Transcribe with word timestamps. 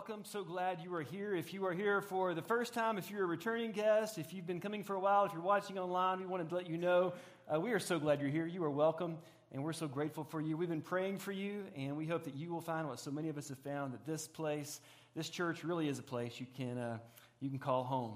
Welcome. 0.00 0.24
So 0.24 0.42
glad 0.42 0.80
you 0.82 0.94
are 0.94 1.02
here. 1.02 1.34
If 1.34 1.52
you 1.52 1.66
are 1.66 1.74
here 1.74 2.00
for 2.00 2.32
the 2.32 2.40
first 2.40 2.72
time, 2.72 2.96
if 2.96 3.10
you're 3.10 3.24
a 3.24 3.26
returning 3.26 3.70
guest, 3.70 4.16
if 4.16 4.32
you've 4.32 4.46
been 4.46 4.58
coming 4.58 4.82
for 4.82 4.96
a 4.96 4.98
while, 4.98 5.26
if 5.26 5.34
you're 5.34 5.42
watching 5.42 5.78
online, 5.78 6.20
we 6.20 6.24
wanted 6.24 6.48
to 6.48 6.54
let 6.54 6.70
you 6.70 6.78
know 6.78 7.12
uh, 7.54 7.60
we 7.60 7.72
are 7.72 7.78
so 7.78 7.98
glad 7.98 8.18
you're 8.18 8.30
here. 8.30 8.46
You 8.46 8.64
are 8.64 8.70
welcome, 8.70 9.18
and 9.52 9.62
we're 9.62 9.74
so 9.74 9.86
grateful 9.86 10.24
for 10.24 10.40
you. 10.40 10.56
We've 10.56 10.70
been 10.70 10.80
praying 10.80 11.18
for 11.18 11.32
you, 11.32 11.64
and 11.76 11.98
we 11.98 12.06
hope 12.06 12.24
that 12.24 12.34
you 12.34 12.50
will 12.50 12.62
find 12.62 12.88
what 12.88 12.98
so 12.98 13.10
many 13.10 13.28
of 13.28 13.36
us 13.36 13.50
have 13.50 13.58
found 13.58 13.92
that 13.92 14.06
this 14.06 14.26
place, 14.26 14.80
this 15.14 15.28
church, 15.28 15.64
really 15.64 15.86
is 15.86 15.98
a 15.98 16.02
place 16.02 16.40
you 16.40 16.46
can, 16.56 16.78
uh, 16.78 16.96
you 17.40 17.50
can 17.50 17.58
call 17.58 17.84
home. 17.84 18.14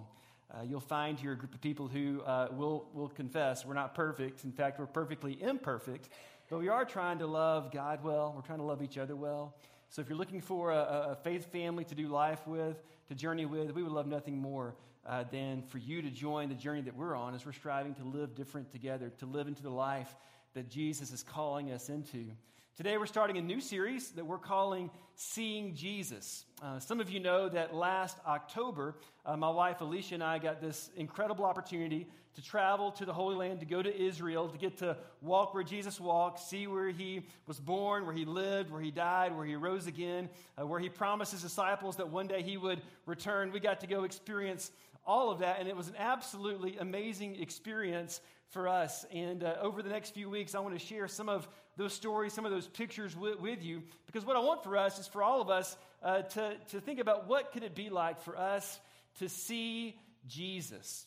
Uh, 0.55 0.63
you'll 0.63 0.81
find 0.81 1.21
here 1.21 1.33
a 1.33 1.37
group 1.37 1.53
of 1.53 1.61
people 1.61 1.87
who 1.87 2.23
uh, 2.23 2.49
will, 2.51 2.89
will 2.95 3.09
confess 3.09 3.67
we're 3.67 3.75
not 3.75 3.95
perfect. 3.95 4.43
In 4.45 4.53
fact, 4.53 4.79
we're 4.79 4.87
perfectly 4.87 5.37
imperfect, 5.43 6.09
but 6.49 6.61
we 6.61 6.71
are 6.71 6.87
trying 6.87 7.19
to 7.19 7.27
love 7.27 7.71
God 7.71 8.03
well. 8.03 8.33
We're 8.35 8.41
trying 8.41 8.61
to 8.61 8.65
love 8.65 8.81
each 8.81 8.97
other 8.97 9.17
well. 9.17 9.55
So 9.91 10.03
if 10.03 10.09
you're 10.09 10.19
looking 10.19 10.41
for 10.41 10.73
a, 10.73 11.11
a 11.13 11.19
faith 11.23 11.51
family 11.53 11.85
to 11.85 11.95
do 11.95 12.09
life 12.09 12.47
with, 12.47 12.83
to 13.09 13.15
journey 13.15 13.47
with, 13.47 13.73
we 13.75 13.83
would 13.83 13.93
love 13.93 14.07
nothing 14.07 14.39
more 14.39 14.75
uh, 15.07 15.25
than 15.31 15.63
for 15.63 15.79
you 15.79 16.03
to 16.03 16.11
join 16.11 16.49
the 16.49 16.55
journey 16.55 16.81
that 16.83 16.97
we're 16.97 17.15
on 17.15 17.35
as 17.35 17.45
we're 17.45 17.53
striving 17.53 17.95
to 17.95 18.05
live 18.05 18.35
different 18.35 18.73
together, 18.73 19.11
to 19.19 19.27
live 19.27 19.47
into 19.47 19.63
the 19.63 19.71
life 19.71 20.15
that 20.55 20.69
Jesus 20.69 21.13
is 21.13 21.23
calling 21.23 21.73
us 21.73 21.89
into. 21.89 22.25
Today, 22.77 22.99
we're 22.99 23.07
starting 23.07 23.39
a 23.39 23.41
new 23.41 23.61
series 23.61 24.11
that 24.11 24.27
we're 24.27 24.37
calling 24.37 24.91
Seeing 25.15 25.77
Jesus. 25.77 26.45
Uh, 26.61 26.81
some 26.81 26.99
of 26.99 27.09
you 27.09 27.21
know 27.21 27.49
that 27.49 27.73
last 27.73 28.19
October, 28.27 28.97
uh, 29.25 29.37
my 29.37 29.49
wife 29.49 29.81
Alicia 29.81 30.15
and 30.15 30.25
I 30.25 30.41
got 30.41 30.61
this 30.61 30.91
incredible 30.97 31.45
opportunity 31.45 32.09
to 32.35 32.43
travel 32.43 32.91
to 32.91 33.05
the 33.05 33.13
Holy 33.13 33.37
Land, 33.37 33.61
to 33.61 33.67
go 33.67 33.81
to 33.81 33.97
Israel, 33.97 34.49
to 34.49 34.59
get 34.59 34.77
to 34.79 34.97
walk 35.23 35.55
where 35.55 35.63
Jesus 35.63 36.01
walked, 36.01 36.41
see 36.41 36.67
where 36.67 36.91
he 36.91 37.23
was 37.47 37.61
born, 37.61 38.07
where 38.07 38.15
he 38.15 38.25
lived, 38.25 38.73
where 38.73 38.83
he 38.83 38.91
died, 38.91 39.37
where 39.37 39.47
he 39.47 39.55
rose 39.55 39.87
again, 39.87 40.29
uh, 40.61 40.67
where 40.67 40.81
he 40.81 40.89
promised 40.89 41.31
his 41.31 41.43
disciples 41.43 41.95
that 41.99 42.09
one 42.09 42.27
day 42.27 42.43
he 42.43 42.57
would 42.57 42.83
return. 43.07 43.53
We 43.53 43.61
got 43.61 43.79
to 43.83 43.87
go 43.87 44.03
experience 44.03 44.73
all 45.07 45.31
of 45.31 45.39
that, 45.39 45.61
and 45.61 45.69
it 45.69 45.77
was 45.77 45.87
an 45.87 45.97
absolutely 45.97 46.77
amazing 46.79 47.41
experience 47.41 48.21
for 48.49 48.69
us. 48.69 49.05
And 49.13 49.45
uh, 49.45 49.57
over 49.61 49.83
the 49.83 49.91
next 49.91 50.15
few 50.15 50.29
weeks, 50.29 50.55
I 50.55 50.61
want 50.61 50.79
to 50.79 50.85
share 50.85 51.07
some 51.09 51.29
of 51.29 51.47
those 51.77 51.93
stories, 51.93 52.33
some 52.33 52.45
of 52.45 52.53
those 52.53 52.69
pictures 52.69 53.17
with, 53.17 53.41
with 53.41 53.63
you, 53.63 53.83
because 54.07 54.25
what 54.25 54.37
I 54.37 54.41
want 54.41 54.63
for 54.63 54.77
us 54.77 54.99
is 54.99 55.07
for 55.07 55.23
all 55.23 55.41
of 55.41 55.51
us 55.51 55.77
uh, 56.03 56.23
to, 56.23 56.55
to 56.71 56.81
think 56.81 57.01
about 57.01 57.29
what 57.29 57.53
could 57.53 57.63
it 57.63 57.75
be 57.75 57.91
like 57.91 58.21
for 58.23 58.37
us 58.39 58.79
to 59.19 59.29
see 59.29 59.97
Jesus. 60.27 61.07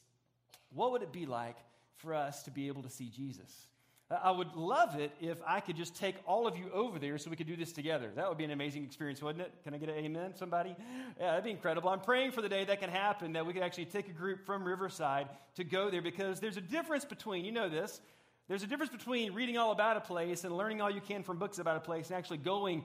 What 0.73 0.91
would 0.91 1.01
it 1.01 1.11
be 1.11 1.25
like 1.25 1.57
for 1.97 2.13
us 2.13 2.43
to 2.43 2.51
be 2.51 2.67
able 2.67 2.83
to 2.83 2.89
see 2.89 3.09
Jesus? 3.09 3.67
I 4.09 4.31
would 4.31 4.55
love 4.55 4.95
it 4.95 5.11
if 5.19 5.37
I 5.45 5.59
could 5.59 5.75
just 5.75 5.95
take 5.95 6.15
all 6.25 6.47
of 6.47 6.55
you 6.55 6.69
over 6.73 6.97
there 6.97 7.17
so 7.17 7.29
we 7.29 7.35
could 7.35 7.47
do 7.47 7.57
this 7.57 7.73
together. 7.73 8.09
That 8.15 8.29
would 8.29 8.37
be 8.37 8.45
an 8.45 8.51
amazing 8.51 8.85
experience, 8.85 9.21
wouldn't 9.21 9.43
it? 9.43 9.51
Can 9.65 9.73
I 9.73 9.77
get 9.77 9.89
an 9.89 9.95
amen, 9.95 10.33
somebody? 10.35 10.77
Yeah, 11.19 11.31
that'd 11.31 11.43
be 11.43 11.51
incredible. 11.51 11.89
I'm 11.89 11.99
praying 11.99 12.31
for 12.31 12.41
the 12.41 12.47
day 12.47 12.63
that 12.63 12.79
can 12.79 12.89
happen, 12.89 13.33
that 13.33 13.45
we 13.45 13.51
could 13.51 13.63
actually 13.63 13.85
take 13.85 14.07
a 14.07 14.13
group 14.13 14.45
from 14.45 14.63
Riverside 14.63 15.27
to 15.55 15.65
go 15.65 15.89
there 15.89 16.01
because 16.01 16.39
there's 16.39 16.55
a 16.55 16.61
difference 16.61 17.03
between, 17.03 17.43
you 17.43 17.51
know 17.51 17.67
this, 17.67 17.99
there's 18.47 18.63
a 18.63 18.67
difference 18.67 18.91
between 18.91 19.33
reading 19.33 19.57
all 19.57 19.71
about 19.71 19.97
a 19.97 20.01
place 20.01 20.43
and 20.43 20.55
learning 20.55 20.81
all 20.81 20.89
you 20.89 21.01
can 21.01 21.23
from 21.23 21.37
books 21.37 21.59
about 21.59 21.75
a 21.75 21.81
place 21.81 22.07
and 22.07 22.17
actually 22.17 22.37
going 22.37 22.83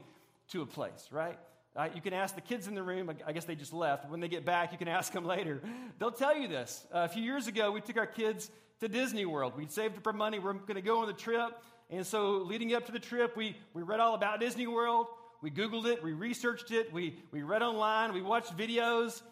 to 0.48 0.62
a 0.62 0.66
place, 0.66 1.08
right? 1.12 1.38
Uh, 1.74 1.88
you 1.94 2.00
can 2.00 2.12
ask 2.12 2.34
the 2.34 2.40
kids 2.40 2.66
in 2.66 2.74
the 2.74 2.82
room. 2.82 3.10
I 3.26 3.32
guess 3.32 3.44
they 3.44 3.54
just 3.54 3.72
left. 3.72 4.10
When 4.10 4.20
they 4.20 4.28
get 4.28 4.44
back, 4.44 4.72
you 4.72 4.78
can 4.78 4.88
ask 4.98 5.12
them 5.12 5.24
later. 5.24 5.62
They'll 5.98 6.10
tell 6.10 6.36
you 6.36 6.48
this. 6.48 6.84
Uh, 6.92 7.00
a 7.00 7.08
few 7.08 7.22
years 7.22 7.46
ago, 7.46 7.70
we 7.70 7.80
took 7.80 7.96
our 7.96 8.06
kids 8.06 8.50
to 8.80 8.88
Disney 8.88 9.24
World. 9.24 9.56
We'd 9.56 9.70
saved 9.70 9.96
up 9.96 10.06
our 10.06 10.12
money. 10.12 10.38
We're 10.38 10.52
going 10.54 10.74
to 10.74 10.82
go 10.82 11.00
on 11.00 11.06
the 11.06 11.12
trip. 11.12 11.52
And 11.88 12.06
so, 12.06 12.38
leading 12.38 12.74
up 12.74 12.86
to 12.86 12.92
the 12.92 12.98
trip, 12.98 13.36
we, 13.36 13.56
we 13.72 13.82
read 13.82 14.00
all 14.00 14.14
about 14.14 14.40
Disney 14.40 14.66
World. 14.66 15.06
We 15.42 15.50
Googled 15.50 15.86
it. 15.86 16.02
We 16.02 16.12
researched 16.12 16.72
it. 16.72 16.92
We, 16.92 17.16
we 17.30 17.42
read 17.42 17.62
online. 17.62 18.12
We 18.12 18.22
watched 18.22 18.56
videos. 18.56 19.22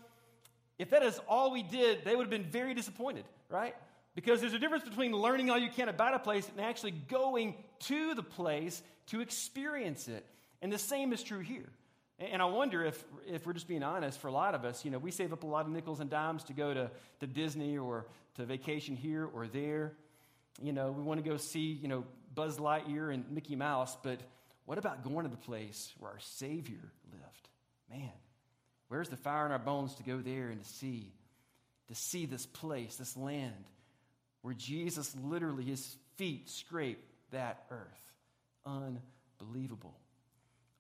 If 0.79 0.91
that 0.91 1.03
is 1.03 1.21
all 1.29 1.51
we 1.51 1.63
did, 1.63 2.05
they 2.05 2.15
would 2.15 2.25
have 2.25 2.31
been 2.31 2.51
very 2.51 2.75
disappointed, 2.75 3.25
right? 3.49 3.75
Because 4.21 4.43
there's 4.43 4.53
a 4.53 4.59
difference 4.59 4.85
between 4.85 5.13
learning 5.13 5.49
all 5.49 5.57
you 5.57 5.71
can 5.71 5.89
about 5.89 6.13
a 6.13 6.19
place 6.19 6.47
and 6.47 6.61
actually 6.61 6.91
going 6.91 7.55
to 7.87 8.15
the 8.15 8.23
place 8.23 8.83
to 9.07 9.23
experience 9.23 10.09
it. 10.09 10.27
And 10.61 10.71
the 10.71 10.77
same 10.77 11.15
is 11.15 11.23
true 11.23 11.39
here. 11.39 11.71
And 12.19 12.43
I 12.43 12.45
wonder 12.45 12.85
if, 12.85 13.03
if 13.27 13.47
we're 13.47 13.55
just 13.55 13.67
being 13.67 13.83
honest, 13.83 14.21
for 14.21 14.29
a 14.29 14.33
lot 14.33 14.55
of 14.55 14.67
us, 14.67 14.85
you 14.85 14.91
know, 14.91 14.99
we 14.99 15.11
save 15.11 15.33
up 15.33 15.43
a 15.43 15.47
lot 15.47 15.65
of 15.65 15.73
nickels 15.73 16.01
and 16.01 16.11
dimes 16.11 16.45
to 16.45 16.53
go 16.53 16.75
to, 16.75 16.91
to 17.21 17.27
Disney 17.27 17.79
or 17.79 18.05
to 18.35 18.45
vacation 18.45 18.95
here 18.95 19.25
or 19.25 19.49
there. 19.49 19.95
You 20.61 20.75
know, 20.75 20.91
we 20.93 21.03
want 21.03 21.25
to 21.25 21.27
go 21.27 21.39
see, 21.39 21.79
you 21.81 21.89
know, 21.89 22.05
Buzz 22.35 22.59
Lightyear 22.59 23.15
and 23.15 23.25
Mickey 23.31 23.57
Mouse, 23.57 23.97
but 24.03 24.21
what 24.67 24.77
about 24.77 25.03
going 25.03 25.25
to 25.25 25.31
the 25.31 25.39
place 25.39 25.95
where 25.99 26.11
our 26.11 26.19
Savior 26.19 26.93
lived? 27.11 27.49
Man, 27.89 28.13
where's 28.89 29.09
the 29.09 29.17
fire 29.17 29.47
in 29.47 29.53
our 29.53 29.59
bones 29.59 29.95
to 29.95 30.03
go 30.03 30.19
there 30.19 30.51
and 30.51 30.63
to 30.63 30.69
see, 30.69 31.11
to 31.89 31.95
see 31.95 32.27
this 32.27 32.45
place, 32.45 32.97
this 32.97 33.17
land 33.17 33.65
where 34.43 34.55
Jesus 34.55 35.15
literally, 35.23 35.65
his 35.65 35.97
feet 36.17 36.49
scrape 36.49 37.03
that 37.31 37.65
earth? 37.71 38.13
Unbelievable. 38.67 39.97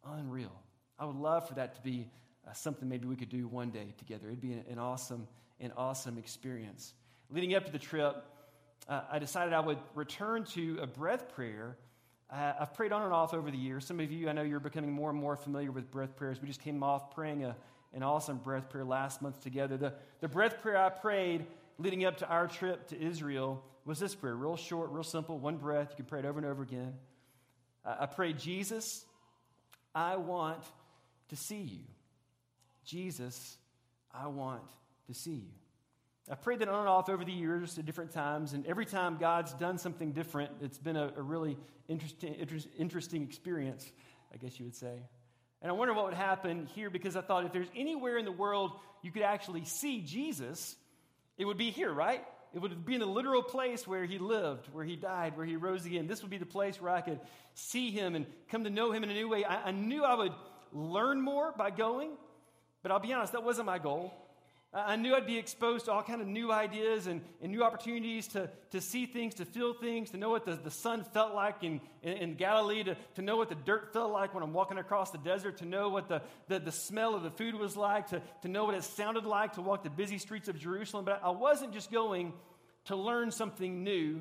Unreal. 0.04 0.52
I 0.98 1.04
would 1.04 1.16
love 1.16 1.48
for 1.48 1.54
that 1.54 1.74
to 1.76 1.80
be 1.80 2.08
uh, 2.46 2.52
something 2.52 2.88
maybe 2.88 3.06
we 3.06 3.16
could 3.16 3.28
do 3.28 3.48
one 3.48 3.70
day 3.70 3.94
together. 3.98 4.28
It'd 4.28 4.40
be 4.40 4.52
an, 4.52 4.64
an 4.70 4.78
awesome, 4.78 5.26
an 5.60 5.72
awesome 5.76 6.18
experience. 6.18 6.94
Leading 7.30 7.54
up 7.54 7.66
to 7.66 7.72
the 7.72 7.78
trip, 7.78 8.24
uh, 8.88 9.02
I 9.10 9.18
decided 9.18 9.52
I 9.52 9.60
would 9.60 9.78
return 9.94 10.44
to 10.54 10.78
a 10.82 10.86
breath 10.86 11.28
prayer. 11.34 11.76
Uh, 12.30 12.54
I've 12.60 12.74
prayed 12.74 12.92
on 12.92 13.02
and 13.02 13.12
off 13.12 13.34
over 13.34 13.50
the 13.50 13.58
years. 13.58 13.84
Some 13.86 14.00
of 14.00 14.10
you, 14.10 14.28
I 14.28 14.32
know 14.32 14.42
you're 14.42 14.60
becoming 14.60 14.92
more 14.92 15.10
and 15.10 15.18
more 15.18 15.36
familiar 15.36 15.70
with 15.70 15.90
breath 15.90 16.16
prayers. 16.16 16.40
We 16.40 16.48
just 16.48 16.62
came 16.62 16.82
off 16.82 17.14
praying 17.14 17.44
a, 17.44 17.56
an 17.92 18.02
awesome 18.02 18.38
breath 18.38 18.68
prayer 18.68 18.84
last 18.84 19.20
month 19.20 19.40
together. 19.42 19.76
The, 19.76 19.94
the 20.20 20.28
breath 20.28 20.60
prayer 20.60 20.76
I 20.76 20.88
prayed 20.88 21.46
leading 21.80 22.04
up 22.04 22.18
to 22.18 22.28
our 22.28 22.46
trip 22.46 22.88
to 22.88 23.00
Israel 23.00 23.64
was 23.84 23.98
this 23.98 24.14
prayer 24.14 24.34
real 24.34 24.56
short, 24.56 24.90
real 24.90 25.02
simple, 25.02 25.38
one 25.38 25.56
breath. 25.56 25.88
You 25.90 25.96
can 25.96 26.04
pray 26.04 26.20
it 26.20 26.26
over 26.26 26.38
and 26.38 26.46
over 26.46 26.62
again. 26.62 26.94
I 27.84 28.06
pray, 28.06 28.34
Jesus, 28.34 29.04
I 29.94 30.16
want 30.16 30.62
to 31.30 31.36
see 31.36 31.62
you. 31.62 31.84
Jesus, 32.84 33.56
I 34.12 34.26
want 34.26 34.62
to 35.06 35.14
see 35.14 35.30
you. 35.30 35.50
I've 36.30 36.42
prayed 36.42 36.60
that 36.60 36.68
on 36.68 36.80
and 36.80 36.88
off 36.88 37.08
over 37.08 37.24
the 37.24 37.32
years 37.32 37.78
at 37.78 37.86
different 37.86 38.12
times, 38.12 38.52
and 38.52 38.66
every 38.66 38.86
time 38.86 39.16
God's 39.18 39.52
done 39.54 39.78
something 39.78 40.12
different, 40.12 40.52
it's 40.60 40.78
been 40.78 40.96
a, 40.96 41.12
a 41.16 41.22
really 41.22 41.56
interesting, 41.88 42.34
interesting 42.78 43.22
experience, 43.22 43.90
I 44.32 44.36
guess 44.36 44.58
you 44.58 44.66
would 44.66 44.76
say. 44.76 45.00
And 45.62 45.70
I 45.70 45.72
wonder 45.72 45.92
what 45.92 46.04
would 46.04 46.14
happen 46.14 46.66
here 46.74 46.90
because 46.90 47.16
I 47.16 47.20
thought 47.20 47.44
if 47.44 47.52
there's 47.52 47.70
anywhere 47.74 48.16
in 48.16 48.24
the 48.24 48.32
world 48.32 48.72
you 49.02 49.10
could 49.10 49.22
actually 49.22 49.64
see 49.64 50.00
Jesus, 50.00 50.76
it 51.40 51.46
would 51.46 51.56
be 51.56 51.70
here, 51.70 51.90
right? 51.90 52.22
It 52.52 52.58
would 52.58 52.84
be 52.84 52.92
in 52.92 53.00
the 53.00 53.06
literal 53.06 53.42
place 53.42 53.86
where 53.86 54.04
he 54.04 54.18
lived, 54.18 54.68
where 54.74 54.84
he 54.84 54.94
died, 54.94 55.38
where 55.38 55.46
he 55.46 55.56
rose 55.56 55.86
again. 55.86 56.06
This 56.06 56.20
would 56.20 56.30
be 56.30 56.36
the 56.36 56.44
place 56.44 56.78
where 56.82 56.92
I 56.92 57.00
could 57.00 57.18
see 57.54 57.90
him 57.90 58.14
and 58.14 58.26
come 58.50 58.64
to 58.64 58.70
know 58.70 58.92
him 58.92 59.04
in 59.04 59.10
a 59.10 59.14
new 59.14 59.26
way. 59.26 59.44
I, 59.44 59.68
I 59.68 59.70
knew 59.70 60.04
I 60.04 60.14
would 60.14 60.34
learn 60.70 61.18
more 61.18 61.54
by 61.56 61.70
going, 61.70 62.10
but 62.82 62.92
I'll 62.92 63.00
be 63.00 63.14
honest, 63.14 63.32
that 63.32 63.42
wasn't 63.42 63.64
my 63.64 63.78
goal. 63.78 64.12
I 64.72 64.94
knew 64.94 65.16
I'd 65.16 65.26
be 65.26 65.36
exposed 65.36 65.86
to 65.86 65.92
all 65.92 66.02
kind 66.04 66.20
of 66.20 66.28
new 66.28 66.52
ideas 66.52 67.08
and, 67.08 67.22
and 67.42 67.50
new 67.50 67.64
opportunities 67.64 68.28
to, 68.28 68.48
to 68.70 68.80
see 68.80 69.04
things, 69.04 69.34
to 69.36 69.44
feel 69.44 69.74
things, 69.74 70.10
to 70.10 70.16
know 70.16 70.30
what 70.30 70.44
the, 70.44 70.54
the 70.54 70.70
sun 70.70 71.02
felt 71.02 71.34
like 71.34 71.64
in, 71.64 71.80
in, 72.04 72.12
in, 72.18 72.34
Galilee, 72.34 72.84
to, 72.84 72.96
to 73.16 73.22
know 73.22 73.36
what 73.36 73.48
the 73.48 73.56
dirt 73.56 73.92
felt 73.92 74.12
like 74.12 74.32
when 74.32 74.44
I'm 74.44 74.52
walking 74.52 74.78
across 74.78 75.10
the 75.10 75.18
desert, 75.18 75.56
to 75.56 75.64
know 75.64 75.88
what 75.88 76.08
the, 76.08 76.22
the, 76.46 76.60
the 76.60 76.70
smell 76.70 77.16
of 77.16 77.24
the 77.24 77.32
food 77.32 77.56
was 77.56 77.76
like, 77.76 78.08
to, 78.08 78.22
to 78.42 78.48
know 78.48 78.64
what 78.64 78.76
it 78.76 78.84
sounded 78.84 79.24
like 79.24 79.54
to 79.54 79.60
walk 79.60 79.82
the 79.82 79.90
busy 79.90 80.18
streets 80.18 80.48
of 80.48 80.56
Jerusalem. 80.56 81.04
But 81.04 81.20
I 81.24 81.30
wasn't 81.30 81.72
just 81.72 81.90
going 81.90 82.32
to 82.84 82.94
learn 82.94 83.32
something 83.32 83.82
new. 83.82 84.20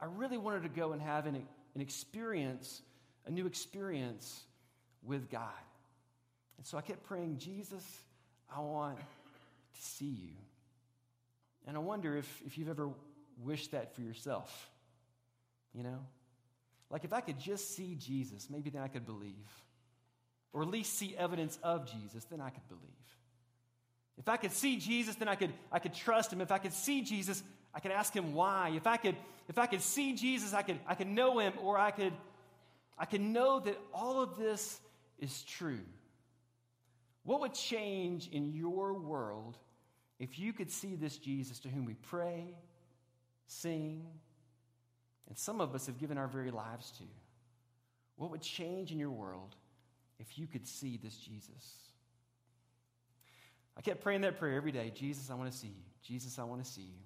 I 0.00 0.06
really 0.06 0.38
wanted 0.38 0.62
to 0.62 0.70
go 0.70 0.92
and 0.92 1.02
have 1.02 1.26
an, 1.26 1.34
an 1.74 1.80
experience, 1.82 2.80
a 3.26 3.30
new 3.30 3.44
experience 3.44 4.42
with 5.02 5.28
God. 5.28 5.42
And 6.56 6.66
so 6.66 6.78
I 6.78 6.80
kept 6.80 7.02
praying, 7.02 7.36
Jesus, 7.36 7.84
I 8.50 8.60
want 8.60 8.98
to 9.76 9.82
see 9.82 10.04
you. 10.04 10.34
And 11.66 11.76
I 11.76 11.80
wonder 11.80 12.16
if, 12.16 12.42
if 12.46 12.58
you've 12.58 12.68
ever 12.68 12.90
wished 13.42 13.72
that 13.72 13.94
for 13.94 14.00
yourself. 14.00 14.70
You 15.74 15.82
know? 15.82 15.98
Like 16.90 17.04
if 17.04 17.12
I 17.12 17.20
could 17.20 17.38
just 17.38 17.74
see 17.76 17.96
Jesus, 17.98 18.48
maybe 18.50 18.70
then 18.70 18.82
I 18.82 18.88
could 18.88 19.06
believe. 19.06 19.34
Or 20.52 20.62
at 20.62 20.68
least 20.68 20.94
see 20.94 21.14
evidence 21.16 21.58
of 21.62 21.90
Jesus, 21.90 22.24
then 22.24 22.40
I 22.40 22.50
could 22.50 22.66
believe. 22.68 22.82
If 24.18 24.28
I 24.28 24.36
could 24.36 24.52
see 24.52 24.78
Jesus, 24.78 25.16
then 25.16 25.28
I 25.28 25.34
could, 25.34 25.52
I 25.70 25.78
could 25.78 25.92
trust 25.92 26.32
him. 26.32 26.40
If 26.40 26.50
I 26.50 26.58
could 26.58 26.72
see 26.72 27.02
Jesus, 27.02 27.42
I 27.74 27.80
could 27.80 27.90
ask 27.90 28.14
him 28.14 28.32
why. 28.32 28.72
If 28.74 28.86
I 28.86 28.96
could, 28.96 29.16
if 29.48 29.58
I 29.58 29.66
could 29.66 29.82
see 29.82 30.14
Jesus, 30.14 30.54
I 30.54 30.62
could, 30.62 30.78
I 30.86 30.94
could 30.94 31.08
know 31.08 31.38
him, 31.38 31.52
or 31.60 31.76
I 31.78 31.90
could, 31.90 32.14
I 32.98 33.04
could 33.04 33.20
know 33.20 33.60
that 33.60 33.78
all 33.92 34.22
of 34.22 34.38
this 34.38 34.80
is 35.18 35.42
true. 35.42 35.84
What 37.24 37.40
would 37.40 37.52
change 37.52 38.28
in 38.28 38.54
your 38.54 38.94
world 38.94 39.58
if 40.18 40.38
you 40.38 40.52
could 40.52 40.70
see 40.70 40.94
this 40.94 41.18
Jesus 41.18 41.58
to 41.60 41.68
whom 41.68 41.84
we 41.84 41.94
pray, 41.94 42.54
sing, 43.46 44.06
and 45.28 45.36
some 45.36 45.60
of 45.60 45.74
us 45.74 45.86
have 45.86 45.98
given 45.98 46.18
our 46.18 46.28
very 46.28 46.50
lives 46.50 46.90
to? 46.92 47.04
What 48.16 48.30
would 48.30 48.42
change 48.42 48.92
in 48.92 48.98
your 48.98 49.10
world 49.10 49.54
if 50.18 50.38
you 50.38 50.46
could 50.46 50.66
see 50.66 50.98
this 51.02 51.16
Jesus? 51.16 51.92
I 53.76 53.82
kept 53.82 54.02
praying 54.02 54.22
that 54.22 54.38
prayer 54.38 54.54
every 54.54 54.72
day 54.72 54.90
Jesus, 54.94 55.30
I 55.30 55.34
want 55.34 55.52
to 55.52 55.56
see 55.56 55.68
you. 55.68 55.82
Jesus, 56.02 56.38
I 56.38 56.44
want 56.44 56.64
to 56.64 56.70
see 56.70 56.82
you. 56.82 57.05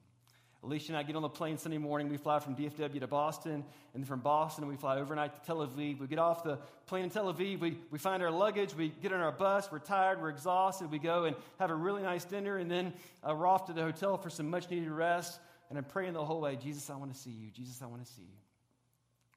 Alicia 0.63 0.93
and 0.93 0.99
I 0.99 1.03
get 1.03 1.17
on 1.17 1.23
the 1.23 1.29
plane 1.29 1.57
Sunday 1.57 1.79
morning. 1.79 2.11
We 2.11 2.19
fly 2.19 2.39
from 2.39 2.55
DFW 2.55 3.01
to 3.01 3.07
Boston, 3.07 3.65
and 3.95 4.07
from 4.07 4.21
Boston, 4.21 4.67
we 4.67 4.77
fly 4.77 4.99
overnight 4.99 5.35
to 5.35 5.47
Tel 5.47 5.67
Aviv. 5.67 6.01
We 6.01 6.07
get 6.07 6.19
off 6.19 6.45
the 6.45 6.59
plane 6.87 7.05
in 7.05 7.11
Tel 7.11 7.33
Aviv. 7.33 7.61
We, 7.61 7.79
we 7.91 7.99
find 7.99 8.23
our 8.23 8.31
luggage. 8.31 8.75
We 8.75 8.89
get 9.03 9.13
on 9.13 9.21
our 9.21 9.33
bus. 9.33 9.73
We're 9.73 9.79
tired. 9.79 10.21
We're 10.21 10.29
exhausted. 10.29 10.91
We 10.91 10.99
go 10.99 11.25
and 11.25 11.35
have 11.59 11.71
a 11.71 11.75
really 11.75 12.03
nice 12.03 12.25
dinner, 12.25 12.59
and 12.59 12.71
then 12.71 12.93
uh, 13.23 13.35
we're 13.35 13.47
off 13.47 13.67
to 13.67 13.73
the 13.73 13.83
hotel 13.83 14.19
for 14.19 14.29
some 14.29 14.51
much 14.51 14.69
needed 14.71 14.91
rest. 14.91 15.41
And 15.71 15.79
I'm 15.79 15.85
praying 15.85 16.13
the 16.13 16.25
whole 16.25 16.43
way 16.43 16.57
Jesus, 16.57 16.91
I 16.91 16.97
want 16.97 17.15
to 17.15 17.19
see 17.19 17.31
you. 17.31 17.51
Jesus, 17.51 17.81
I 17.81 17.87
want 17.87 18.05
to 18.05 18.13
see 18.13 18.23
you. 18.23 18.37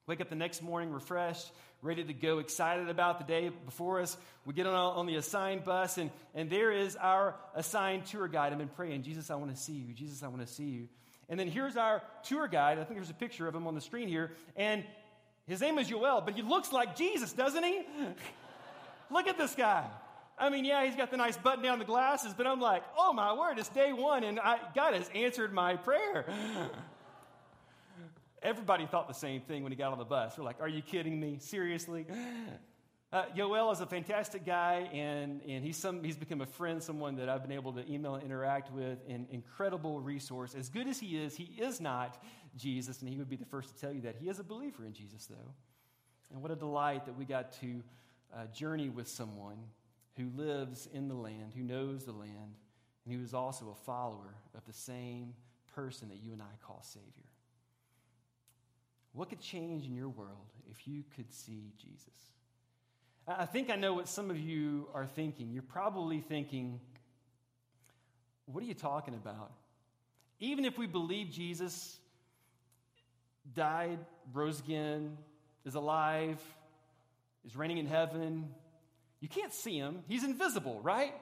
Wake 0.06 0.20
up 0.20 0.28
the 0.28 0.36
next 0.36 0.62
morning 0.62 0.90
refreshed, 0.90 1.50
ready 1.80 2.04
to 2.04 2.12
go, 2.12 2.38
excited 2.38 2.90
about 2.90 3.18
the 3.18 3.24
day 3.24 3.50
before 3.64 4.02
us. 4.02 4.14
We 4.44 4.52
get 4.52 4.66
on, 4.66 4.74
on 4.74 5.06
the 5.06 5.14
assigned 5.14 5.64
bus, 5.64 5.96
and, 5.96 6.10
and 6.34 6.50
there 6.50 6.70
is 6.70 6.96
our 6.96 7.34
assigned 7.54 8.04
tour 8.04 8.28
guide. 8.28 8.52
I've 8.52 8.58
been 8.58 8.68
praying, 8.68 9.04
Jesus, 9.04 9.30
I 9.30 9.36
want 9.36 9.54
to 9.54 9.56
see 9.56 9.72
you. 9.72 9.94
Jesus, 9.94 10.22
I 10.22 10.28
want 10.28 10.46
to 10.46 10.52
see 10.52 10.64
you. 10.64 10.88
And 11.28 11.38
then 11.38 11.48
here's 11.48 11.76
our 11.76 12.02
tour 12.22 12.48
guide. 12.48 12.78
I 12.78 12.84
think 12.84 12.98
there's 12.98 13.10
a 13.10 13.14
picture 13.14 13.48
of 13.48 13.54
him 13.54 13.66
on 13.66 13.74
the 13.74 13.80
screen 13.80 14.08
here. 14.08 14.32
And 14.56 14.84
his 15.46 15.60
name 15.60 15.78
is 15.78 15.88
Joel, 15.88 16.20
but 16.20 16.34
he 16.34 16.42
looks 16.42 16.72
like 16.72 16.96
Jesus, 16.96 17.32
doesn't 17.32 17.64
he? 17.64 17.82
Look 19.10 19.26
at 19.26 19.36
this 19.36 19.54
guy. 19.54 19.86
I 20.38 20.50
mean, 20.50 20.64
yeah, 20.64 20.84
he's 20.84 20.96
got 20.96 21.10
the 21.10 21.16
nice 21.16 21.36
button 21.36 21.62
down 21.62 21.78
the 21.78 21.84
glasses, 21.84 22.34
but 22.36 22.46
I'm 22.46 22.60
like, 22.60 22.82
oh 22.98 23.12
my 23.12 23.32
word, 23.34 23.58
it's 23.58 23.68
day 23.68 23.92
one, 23.92 24.24
and 24.24 24.40
I, 24.40 24.58
God 24.74 24.94
has 24.94 25.08
answered 25.14 25.52
my 25.52 25.76
prayer. 25.76 26.24
Everybody 28.42 28.86
thought 28.86 29.06
the 29.06 29.14
same 29.14 29.42
thing 29.42 29.62
when 29.62 29.70
he 29.70 29.76
got 29.76 29.92
on 29.92 29.98
the 29.98 30.04
bus. 30.04 30.36
We're 30.36 30.44
like, 30.44 30.60
are 30.60 30.68
you 30.68 30.82
kidding 30.82 31.20
me? 31.20 31.38
Seriously? 31.40 32.06
Uh, 33.14 33.26
Yoel 33.36 33.72
is 33.72 33.80
a 33.80 33.86
fantastic 33.86 34.44
guy, 34.44 34.90
and, 34.92 35.40
and 35.46 35.64
he's, 35.64 35.76
some, 35.76 36.02
he's 36.02 36.16
become 36.16 36.40
a 36.40 36.46
friend, 36.46 36.82
someone 36.82 37.14
that 37.14 37.28
I've 37.28 37.42
been 37.42 37.52
able 37.52 37.72
to 37.74 37.88
email 37.88 38.16
and 38.16 38.24
interact 38.24 38.72
with, 38.72 38.98
an 39.08 39.28
incredible 39.30 40.00
resource. 40.00 40.56
As 40.56 40.68
good 40.68 40.88
as 40.88 40.98
he 40.98 41.16
is, 41.16 41.36
he 41.36 41.44
is 41.44 41.80
not 41.80 42.20
Jesus, 42.56 43.02
and 43.02 43.08
he 43.08 43.16
would 43.16 43.28
be 43.28 43.36
the 43.36 43.44
first 43.44 43.68
to 43.68 43.80
tell 43.80 43.92
you 43.92 44.00
that. 44.00 44.16
He 44.16 44.28
is 44.28 44.40
a 44.40 44.42
believer 44.42 44.84
in 44.84 44.92
Jesus, 44.92 45.26
though. 45.26 45.54
And 46.32 46.42
what 46.42 46.50
a 46.50 46.56
delight 46.56 47.06
that 47.06 47.16
we 47.16 47.24
got 47.24 47.52
to 47.60 47.84
uh, 48.36 48.46
journey 48.46 48.88
with 48.88 49.06
someone 49.06 49.58
who 50.16 50.30
lives 50.34 50.88
in 50.92 51.06
the 51.06 51.14
land, 51.14 51.52
who 51.54 51.62
knows 51.62 52.04
the 52.04 52.10
land, 52.10 52.56
and 53.04 53.14
who 53.14 53.22
is 53.22 53.32
also 53.32 53.70
a 53.70 53.84
follower 53.84 54.34
of 54.56 54.64
the 54.66 54.72
same 54.72 55.34
person 55.72 56.08
that 56.08 56.18
you 56.20 56.32
and 56.32 56.42
I 56.42 56.66
call 56.66 56.82
Savior. 56.82 57.30
What 59.12 59.28
could 59.28 59.40
change 59.40 59.86
in 59.86 59.94
your 59.94 60.08
world 60.08 60.50
if 60.68 60.88
you 60.88 61.04
could 61.14 61.32
see 61.32 61.70
Jesus? 61.80 62.33
I 63.26 63.46
think 63.46 63.70
I 63.70 63.76
know 63.76 63.94
what 63.94 64.08
some 64.08 64.30
of 64.30 64.38
you 64.38 64.88
are 64.92 65.06
thinking. 65.06 65.50
You're 65.50 65.62
probably 65.62 66.20
thinking, 66.20 66.80
what 68.44 68.62
are 68.62 68.66
you 68.66 68.74
talking 68.74 69.14
about? 69.14 69.52
Even 70.40 70.66
if 70.66 70.76
we 70.76 70.86
believe 70.86 71.30
Jesus 71.30 71.98
died, 73.54 73.98
rose 74.32 74.60
again, 74.60 75.16
is 75.64 75.74
alive, 75.74 76.40
is 77.46 77.56
reigning 77.56 77.78
in 77.78 77.86
heaven, 77.86 78.50
you 79.20 79.28
can't 79.28 79.54
see 79.54 79.78
him. 79.78 80.02
He's 80.06 80.22
invisible, 80.22 80.80
right? 80.82 81.14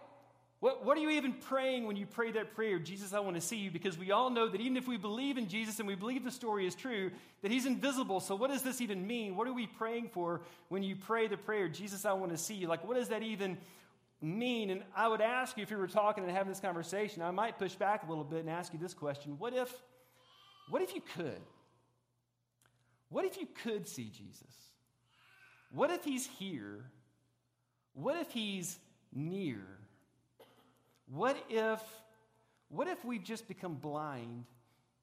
What, 0.62 0.84
what 0.84 0.96
are 0.96 1.00
you 1.00 1.10
even 1.10 1.32
praying 1.32 1.88
when 1.88 1.96
you 1.96 2.06
pray 2.06 2.30
that 2.30 2.54
prayer, 2.54 2.78
Jesus, 2.78 3.12
I 3.12 3.18
want 3.18 3.34
to 3.34 3.40
see 3.40 3.56
you? 3.56 3.72
Because 3.72 3.98
we 3.98 4.12
all 4.12 4.30
know 4.30 4.48
that 4.48 4.60
even 4.60 4.76
if 4.76 4.86
we 4.86 4.96
believe 4.96 5.36
in 5.36 5.48
Jesus 5.48 5.80
and 5.80 5.88
we 5.88 5.96
believe 5.96 6.22
the 6.22 6.30
story 6.30 6.68
is 6.68 6.76
true, 6.76 7.10
that 7.42 7.50
he's 7.50 7.66
invisible. 7.66 8.20
So, 8.20 8.36
what 8.36 8.48
does 8.48 8.62
this 8.62 8.80
even 8.80 9.04
mean? 9.04 9.34
What 9.34 9.48
are 9.48 9.52
we 9.52 9.66
praying 9.66 10.10
for 10.10 10.42
when 10.68 10.84
you 10.84 10.94
pray 10.94 11.26
the 11.26 11.36
prayer, 11.36 11.66
Jesus, 11.66 12.04
I 12.04 12.12
want 12.12 12.30
to 12.30 12.38
see 12.38 12.54
you? 12.54 12.68
Like, 12.68 12.86
what 12.86 12.96
does 12.96 13.08
that 13.08 13.24
even 13.24 13.58
mean? 14.20 14.70
And 14.70 14.84
I 14.94 15.08
would 15.08 15.20
ask 15.20 15.56
you, 15.56 15.64
if 15.64 15.70
you 15.72 15.78
were 15.78 15.88
talking 15.88 16.22
and 16.22 16.32
having 16.32 16.52
this 16.52 16.60
conversation, 16.60 17.22
I 17.22 17.32
might 17.32 17.58
push 17.58 17.74
back 17.74 18.04
a 18.04 18.08
little 18.08 18.22
bit 18.22 18.38
and 18.38 18.48
ask 18.48 18.72
you 18.72 18.78
this 18.78 18.94
question 18.94 19.34
What 19.40 19.54
if, 19.54 19.74
what 20.68 20.80
if 20.80 20.94
you 20.94 21.02
could? 21.16 21.42
What 23.08 23.24
if 23.24 23.36
you 23.36 23.48
could 23.64 23.88
see 23.88 24.12
Jesus? 24.16 24.54
What 25.72 25.90
if 25.90 26.04
he's 26.04 26.24
here? 26.38 26.84
What 27.94 28.16
if 28.20 28.30
he's 28.30 28.78
near? 29.12 29.66
What 31.12 31.36
if, 31.50 31.82
what 32.70 32.88
if 32.88 33.04
we 33.04 33.18
just 33.18 33.46
become 33.46 33.74
blind 33.74 34.46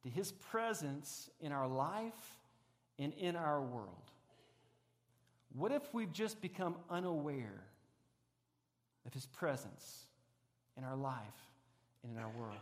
to 0.01 0.09
his 0.09 0.31
presence 0.31 1.29
in 1.39 1.51
our 1.51 1.67
life 1.67 2.39
and 2.97 3.13
in 3.13 3.35
our 3.35 3.61
world? 3.61 3.94
What 5.53 5.71
if 5.71 5.94
we've 5.94 6.11
just 6.11 6.41
become 6.41 6.75
unaware 6.89 7.63
of 9.06 9.13
his 9.13 9.27
presence 9.27 10.07
in 10.77 10.83
our 10.83 10.95
life 10.95 11.17
and 12.03 12.11
in 12.11 12.17
our 12.17 12.31
world? 12.39 12.57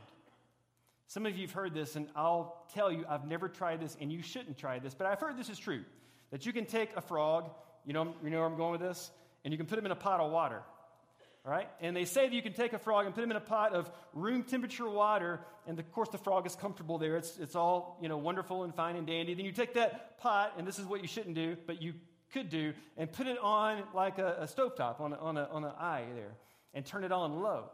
Some 1.08 1.26
of 1.26 1.38
you 1.38 1.48
have 1.48 1.54
heard 1.54 1.74
this, 1.74 1.96
and 1.96 2.10
I'll 2.18 2.66
tell 2.74 2.92
you, 2.92 3.06
I've 3.08 3.26
never 3.26 3.48
tried 3.48 3.80
this, 3.80 3.96
and 4.02 4.12
you 4.12 4.22
shouldn't 4.22 4.58
try 4.58 4.78
this, 4.80 4.94
but 4.94 5.08
I've 5.08 5.22
heard 5.22 5.38
this 5.38 5.50
is 5.50 5.58
true 5.58 5.86
that 6.32 6.46
you 6.46 6.52
can 6.52 6.66
take 6.66 6.90
a 6.98 7.02
frog, 7.02 7.50
you 7.86 7.94
know, 7.94 8.14
you 8.22 8.30
know 8.30 8.40
where 8.40 8.46
I'm 8.46 8.58
going 8.58 8.74
with 8.74 8.82
this, 8.82 9.10
and 9.46 9.54
you 9.54 9.58
can 9.58 9.68
put 9.68 9.80
him 9.80 9.86
in 9.86 9.92
a 9.94 9.96
pot 9.96 10.20
of 10.20 10.32
water 10.32 10.64
right? 11.48 11.70
And 11.80 11.96
they 11.96 12.06
say 12.06 12.28
that 12.28 12.36
you 12.36 12.42
can 12.42 12.54
take 12.54 12.74
a 12.74 12.80
frog 12.80 13.06
and 13.06 13.16
put 13.16 13.24
him 13.24 13.32
in 13.32 13.38
a 13.38 13.42
pot 13.42 13.74
of 13.74 13.90
room 14.14 14.44
temperature 14.44 14.88
water, 14.88 15.40
and 15.66 15.80
of 15.80 15.92
course 15.94 16.10
the 16.10 16.18
frog 16.18 16.46
is 16.46 16.56
comfortable 16.56 16.98
there. 16.98 17.16
It's, 17.16 17.38
it's 17.38 17.56
all 17.56 17.98
you 18.02 18.10
know 18.10 18.18
wonderful 18.18 18.64
and 18.64 18.76
fine 18.76 18.98
and 18.98 19.08
dandy. 19.08 19.34
Then 19.34 19.46
you 19.46 19.54
take 19.54 19.74
that 19.76 20.20
pot, 20.20 20.54
and 20.58 20.68
this 20.68 20.78
is 20.78 20.86
what 20.86 21.02
you 21.02 21.08
shouldn't 21.08 21.36
do, 21.36 21.56
but 21.66 21.82
you 21.82 21.94
could 22.34 22.50
do, 22.50 22.74
and 22.98 23.12
put 23.12 23.28
it 23.28 23.38
on 23.40 23.84
like 23.94 24.20
a, 24.20 24.40
a 24.42 24.46
stovetop 24.46 25.00
on, 25.00 25.14
a, 25.14 25.18
on, 25.18 25.38
a, 25.38 25.46
on 25.46 25.64
an 25.64 25.72
eye 25.80 26.04
there, 26.14 26.36
and 26.74 26.86
turn 26.86 27.06
it 27.06 27.14
on 27.14 27.42
low. 27.42 27.70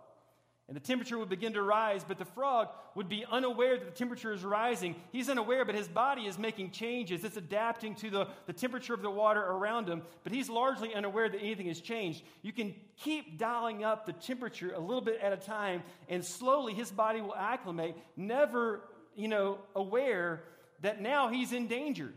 And 0.73 0.81
the 0.81 0.87
temperature 0.87 1.19
would 1.19 1.29
begin 1.29 1.53
to 1.53 1.61
rise, 1.61 2.03
but 2.03 2.17
the 2.17 2.25
frog 2.25 2.69
would 2.95 3.07
be 3.07 3.23
unaware 3.31 3.77
that 3.77 3.85
the 3.85 3.91
temperature 3.91 4.33
is 4.33 4.43
rising. 4.43 4.95
He's 5.11 5.29
unaware, 5.29 5.65
but 5.65 5.75
his 5.75 5.87
body 5.87 6.23
is 6.23 6.39
making 6.39 6.71
changes. 6.71 7.23
It's 7.23 7.37
adapting 7.37 7.93
to 7.97 8.09
the, 8.09 8.27
the 8.47 8.53
temperature 8.53 8.95
of 8.95 9.03
the 9.03 9.09
water 9.11 9.39
around 9.39 9.87
him, 9.87 10.01
but 10.23 10.33
he's 10.33 10.49
largely 10.49 10.95
unaware 10.95 11.29
that 11.29 11.37
anything 11.37 11.67
has 11.67 11.79
changed. 11.79 12.23
You 12.41 12.51
can 12.51 12.73
keep 12.97 13.37
dialing 13.37 13.83
up 13.83 14.07
the 14.07 14.13
temperature 14.13 14.73
a 14.73 14.79
little 14.79 15.03
bit 15.03 15.19
at 15.21 15.31
a 15.31 15.37
time, 15.37 15.83
and 16.09 16.25
slowly 16.25 16.73
his 16.73 16.89
body 16.89 17.21
will 17.21 17.35
acclimate, 17.35 17.95
never, 18.17 18.81
you 19.15 19.27
know, 19.27 19.59
aware 19.75 20.41
that 20.81 21.03
now 21.03 21.29
he's 21.29 21.53
in 21.53 21.67
danger 21.67 22.11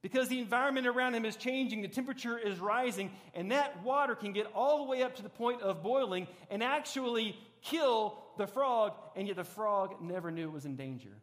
because 0.00 0.28
the 0.28 0.38
environment 0.38 0.86
around 0.86 1.16
him 1.16 1.24
is 1.24 1.34
changing, 1.34 1.82
the 1.82 1.88
temperature 1.88 2.38
is 2.38 2.60
rising, 2.60 3.10
and 3.34 3.50
that 3.50 3.82
water 3.82 4.14
can 4.14 4.32
get 4.32 4.46
all 4.54 4.78
the 4.78 4.84
way 4.88 5.02
up 5.02 5.16
to 5.16 5.22
the 5.24 5.28
point 5.28 5.60
of 5.62 5.82
boiling 5.82 6.28
and 6.48 6.62
actually 6.62 7.36
kill 7.70 8.18
the 8.36 8.46
frog, 8.46 8.92
and 9.14 9.26
yet 9.26 9.36
the 9.36 9.44
frog 9.44 10.00
never 10.00 10.30
knew 10.30 10.48
it 10.48 10.52
was 10.52 10.64
in 10.64 10.76
danger. 10.76 11.22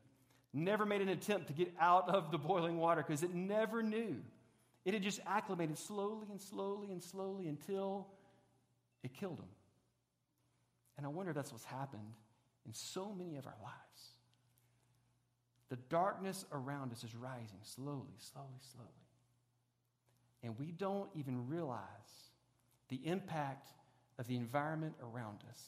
Never 0.54 0.86
made 0.86 1.02
an 1.02 1.10
attempt 1.10 1.48
to 1.48 1.54
get 1.54 1.74
out 1.80 2.10
of 2.10 2.32
the 2.32 2.38
boiling 2.38 2.78
water 2.78 3.04
because 3.06 3.24
it 3.24 3.34
never 3.34 3.82
knew. 3.82 4.18
It 4.86 4.94
had 4.94 5.02
just 5.02 5.20
acclimated 5.26 5.78
slowly 5.78 6.28
and 6.30 6.42
slowly 6.42 6.92
and 6.92 7.02
slowly 7.02 7.48
until 7.48 8.08
it 9.04 9.14
killed 9.14 9.40
him. 9.40 9.50
And 10.98 11.06
I 11.06 11.10
wonder 11.10 11.32
if 11.32 11.36
that's 11.36 11.52
what's 11.52 11.66
happened 11.66 12.14
in 12.66 12.74
so 12.74 13.14
many 13.14 13.38
of 13.38 13.48
our 13.48 13.56
lives. 13.64 14.14
The 15.70 15.78
darkness 15.90 16.46
around 16.52 16.92
us 16.92 17.04
is 17.04 17.16
rising 17.16 17.60
slowly, 17.64 18.14
slowly, 18.20 18.60
slowly. 18.74 18.90
And 20.44 20.60
we 20.60 20.72
don't 20.72 21.10
even 21.16 21.48
realize 21.48 21.80
the 22.90 23.00
impact 23.06 23.70
of 24.20 24.28
the 24.28 24.36
environment 24.36 24.94
around 25.02 25.40
us 25.50 25.62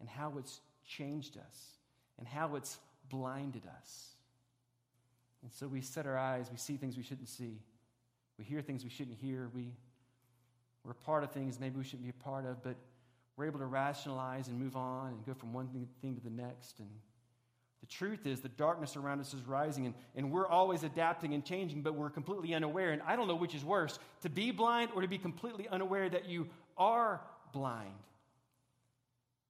and 0.00 0.08
how 0.08 0.34
it's 0.38 0.60
changed 0.86 1.36
us 1.36 1.78
and 2.18 2.26
how 2.26 2.56
it's 2.56 2.78
blinded 3.08 3.62
us. 3.78 4.14
And 5.42 5.52
so 5.52 5.68
we 5.68 5.80
set 5.80 6.06
our 6.06 6.16
eyes, 6.16 6.48
we 6.50 6.58
see 6.58 6.76
things 6.76 6.96
we 6.96 7.02
shouldn't 7.02 7.28
see, 7.28 7.60
we 8.38 8.44
hear 8.44 8.60
things 8.60 8.84
we 8.84 8.90
shouldn't 8.90 9.16
hear, 9.18 9.50
we, 9.54 9.72
we're 10.84 10.94
part 10.94 11.22
of 11.22 11.32
things 11.32 11.60
maybe 11.60 11.76
we 11.78 11.84
shouldn't 11.84 12.04
be 12.04 12.10
a 12.10 12.24
part 12.24 12.44
of, 12.44 12.62
but 12.62 12.76
we're 13.36 13.46
able 13.46 13.60
to 13.60 13.66
rationalize 13.66 14.48
and 14.48 14.58
move 14.58 14.76
on 14.76 15.12
and 15.12 15.24
go 15.24 15.34
from 15.34 15.52
one 15.52 15.68
thing, 15.68 15.88
thing 16.02 16.16
to 16.16 16.20
the 16.20 16.30
next. 16.30 16.80
And 16.80 16.88
the 17.80 17.86
truth 17.86 18.26
is, 18.26 18.40
the 18.40 18.48
darkness 18.48 18.96
around 18.96 19.20
us 19.20 19.32
is 19.32 19.42
rising, 19.46 19.86
and, 19.86 19.94
and 20.16 20.32
we're 20.32 20.48
always 20.48 20.82
adapting 20.82 21.34
and 21.34 21.44
changing, 21.44 21.82
but 21.82 21.94
we're 21.94 22.10
completely 22.10 22.52
unaware. 22.54 22.90
And 22.90 23.00
I 23.06 23.14
don't 23.14 23.28
know 23.28 23.36
which 23.36 23.54
is 23.54 23.64
worse 23.64 23.98
to 24.22 24.28
be 24.28 24.50
blind 24.50 24.90
or 24.94 25.02
to 25.02 25.08
be 25.08 25.18
completely 25.18 25.68
unaware 25.68 26.08
that 26.08 26.28
you 26.28 26.48
are 26.76 27.20
blind. 27.52 27.94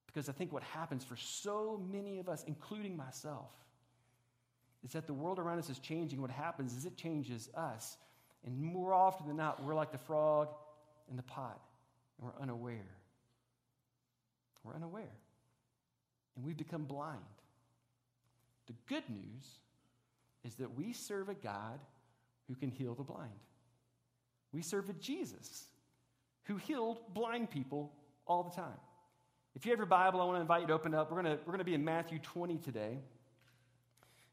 Because 0.09 0.29
I 0.29 0.33
think 0.33 0.53
what 0.53 0.63
happens 0.63 1.05
for 1.05 1.17
so 1.17 1.81
many 1.93 2.19
of 2.19 2.29
us, 2.29 2.43
including 2.47 2.97
myself, 2.97 3.51
is 4.83 4.93
that 4.93 5.07
the 5.07 5.13
world 5.13 5.39
around 5.39 5.59
us 5.59 5.69
is 5.69 5.79
changing. 5.79 6.21
What 6.21 6.31
happens 6.31 6.75
is 6.75 6.87
it 6.87 6.97
changes 6.97 7.51
us. 7.55 7.99
And 8.45 8.59
more 8.59 8.95
often 8.95 9.29
than 9.29 9.37
not, 9.37 9.63
we're 9.63 9.75
like 9.75 9.93
the 9.93 9.99
frog 9.99 10.49
in 11.11 11.17
the 11.17 11.23
pot, 11.23 11.61
and 12.19 12.27
we're 12.27 12.43
unaware. 12.43 12.97
We're 14.65 14.75
unaware. 14.75 15.13
And 16.37 16.45
we 16.45 16.55
become 16.55 16.85
blind. 16.85 17.21
The 18.67 18.75
good 18.87 19.05
news 19.11 19.47
is 20.45 20.55
that 20.57 20.75
we 20.75 20.93
serve 20.95 21.29
a 21.29 21.35
God 21.35 21.81
who 22.49 22.55
can 22.55 22.71
heal 22.71 22.95
the 22.95 23.03
blind. 23.03 23.31
We 24.53 24.63
serve 24.63 24.89
a 24.89 24.95
Jesus 24.95 25.67
who 26.45 26.57
healed 26.57 26.99
blind 27.13 27.51
people 27.51 27.93
all 28.27 28.43
the 28.43 28.51
time. 28.51 28.79
If 29.55 29.65
you 29.65 29.73
have 29.73 29.79
your 29.79 29.87
Bible, 29.87 30.21
I 30.21 30.25
want 30.25 30.37
to 30.37 30.41
invite 30.41 30.63
you 30.63 30.67
to 30.69 30.73
open 30.75 30.95
up. 30.95 31.11
We're 31.11 31.23
going 31.23 31.37
to, 31.37 31.43
we're 31.45 31.53
going 31.53 31.59
to 31.59 31.65
be 31.65 31.75
in 31.75 31.85
Matthew 31.85 32.19
20 32.19 32.59
today. 32.59 32.99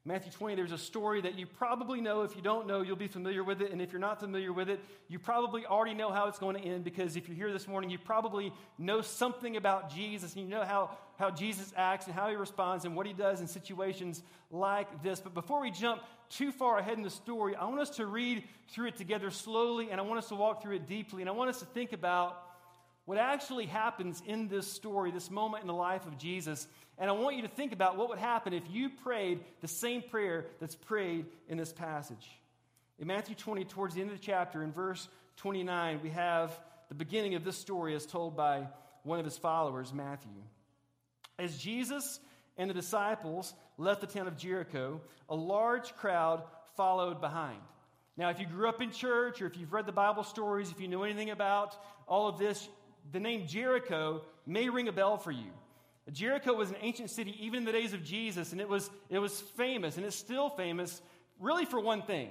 Matthew 0.08 0.32
20, 0.32 0.54
there's 0.54 0.72
a 0.72 0.78
story 0.78 1.22
that 1.22 1.36
you 1.36 1.48
probably 1.48 2.00
know. 2.00 2.22
If 2.22 2.36
you 2.36 2.44
don't 2.44 2.68
know, 2.68 2.84
you'll 2.84 2.96
be 2.96 3.08
familiar 3.08 3.44
with 3.44 3.60
it. 3.60 3.72
And 3.72 3.82
if 3.82 3.92
you're 3.92 4.00
not 4.00 4.20
familiar 4.20 4.54
with 4.54 4.70
it, 4.70 4.80
you 5.08 5.18
probably 5.18 5.66
already 5.66 5.96
know 5.96 6.12
how 6.12 6.28
it's 6.28 6.38
going 6.38 6.56
to 6.56 6.62
end 6.62 6.84
because 6.84 7.16
if 7.16 7.28
you're 7.28 7.36
here 7.36 7.52
this 7.52 7.68
morning, 7.68 7.90
you 7.90 7.98
probably 7.98 8.54
know 8.78 9.02
something 9.02 9.58
about 9.58 9.92
Jesus 9.92 10.36
and 10.36 10.44
you 10.44 10.48
know 10.48 10.64
how, 10.64 10.96
how 11.18 11.32
Jesus 11.32 11.74
acts 11.76 12.06
and 12.06 12.14
how 12.14 12.30
he 12.30 12.36
responds 12.36 12.86
and 12.86 12.96
what 12.96 13.08
he 13.08 13.14
does 13.14 13.42
in 13.42 13.48
situations 13.48 14.22
like 14.52 15.02
this. 15.02 15.20
But 15.20 15.34
before 15.34 15.60
we 15.60 15.72
jump 15.72 16.04
too 16.30 16.52
far 16.52 16.78
ahead 16.78 16.98
in 16.98 17.04
the 17.04 17.10
story, 17.10 17.56
I 17.56 17.66
want 17.66 17.80
us 17.80 17.90
to 17.96 18.06
read 18.06 18.44
through 18.68 18.90
it 18.90 18.98
together 18.98 19.32
slowly 19.32 19.90
and 19.90 20.00
I 20.00 20.04
want 20.04 20.20
us 20.20 20.28
to 20.28 20.36
walk 20.36 20.62
through 20.62 20.76
it 20.76 20.88
deeply. 20.88 21.24
And 21.24 21.30
I 21.30 21.34
want 21.34 21.50
us 21.50 21.58
to 21.62 21.66
think 21.66 21.94
about 21.94 22.45
what 23.06 23.18
actually 23.18 23.66
happens 23.68 24.22
in 24.26 24.48
this 24.48 24.72
story, 24.72 25.12
this 25.12 25.30
moment 25.30 25.62
in 25.62 25.68
the 25.68 25.74
life 25.74 26.06
of 26.06 26.18
Jesus. 26.18 26.68
And 26.98 27.10
I 27.10 27.14
want 27.14 27.36
you 27.36 27.44
to 27.44 27.48
think 27.48 27.72
about 27.72 27.98
what 27.98 28.10
would 28.10 28.18
happen 28.18 28.54
if 28.54 28.64
you 28.70 28.90
prayed 28.90 29.44
the 29.62 29.68
same 29.68 30.02
prayer 30.02 30.46
that's 30.60 30.76
prayed 30.76 31.26
in 31.48 31.58
this 31.58 31.72
passage. 31.72 32.28
In 32.98 33.08
Matthew 33.08 33.36
20, 33.36 33.66
towards 33.66 33.96
the 33.96 34.02
end 34.02 34.12
of 34.12 34.18
the 34.18 34.24
chapter, 34.24 34.64
in 34.64 34.72
verse 34.72 35.08
29, 35.38 36.00
we 36.02 36.10
have 36.12 36.58
the 36.90 36.96
beginning 36.96 37.36
of 37.36 37.44
this 37.44 37.58
story 37.58 37.96
as 37.96 38.06
told 38.06 38.36
by 38.36 38.68
one 39.04 39.20
of 39.20 39.26
his 39.26 39.38
followers, 39.38 39.94
Matthew. 39.94 40.32
As 41.38 41.58
Jesus 41.58 42.20
and 42.58 42.70
the 42.70 42.74
disciples 42.74 43.54
left 43.78 44.02
the 44.02 44.08
town 44.08 44.28
of 44.28 44.38
Jericho, 44.38 45.02
a 45.30 45.36
large 45.36 45.96
crowd 45.98 46.44
followed 46.76 47.22
behind. 47.22 47.60
Now, 48.18 48.30
if 48.30 48.40
you 48.40 48.46
grew 48.46 48.70
up 48.70 48.82
in 48.82 48.92
church 48.92 49.42
or 49.42 49.48
if 49.48 49.58
you've 49.58 49.74
read 49.74 49.86
the 49.86 49.92
Bible 49.92 50.24
stories, 50.24 50.72
if 50.72 50.80
you 50.80 50.88
know 50.88 51.04
anything 51.04 51.32
about 51.32 51.76
all 52.08 52.30
of 52.30 52.38
this, 52.38 52.68
the 53.12 53.20
name 53.20 53.48
Jericho 53.48 54.22
may 54.46 54.70
ring 54.70 54.88
a 54.88 54.92
bell 54.92 55.18
for 55.18 55.32
you. 55.32 55.52
Jericho 56.12 56.54
was 56.54 56.70
an 56.70 56.78
ancient 56.82 57.10
city 57.10 57.36
even 57.40 57.60
in 57.60 57.66
the 57.66 57.72
days 57.72 57.94
of 57.94 58.04
Jesus, 58.04 58.52
and 58.52 58.62
it 58.62 58.70
was, 58.70 58.90
it 59.10 59.20
was 59.20 59.42
famous, 59.42 59.98
and 59.98 60.06
it's 60.06 60.16
still 60.16 60.50
famous, 60.50 61.02
really 61.40 61.66
for 61.66 61.80
one 61.80 62.04
thing. 62.04 62.30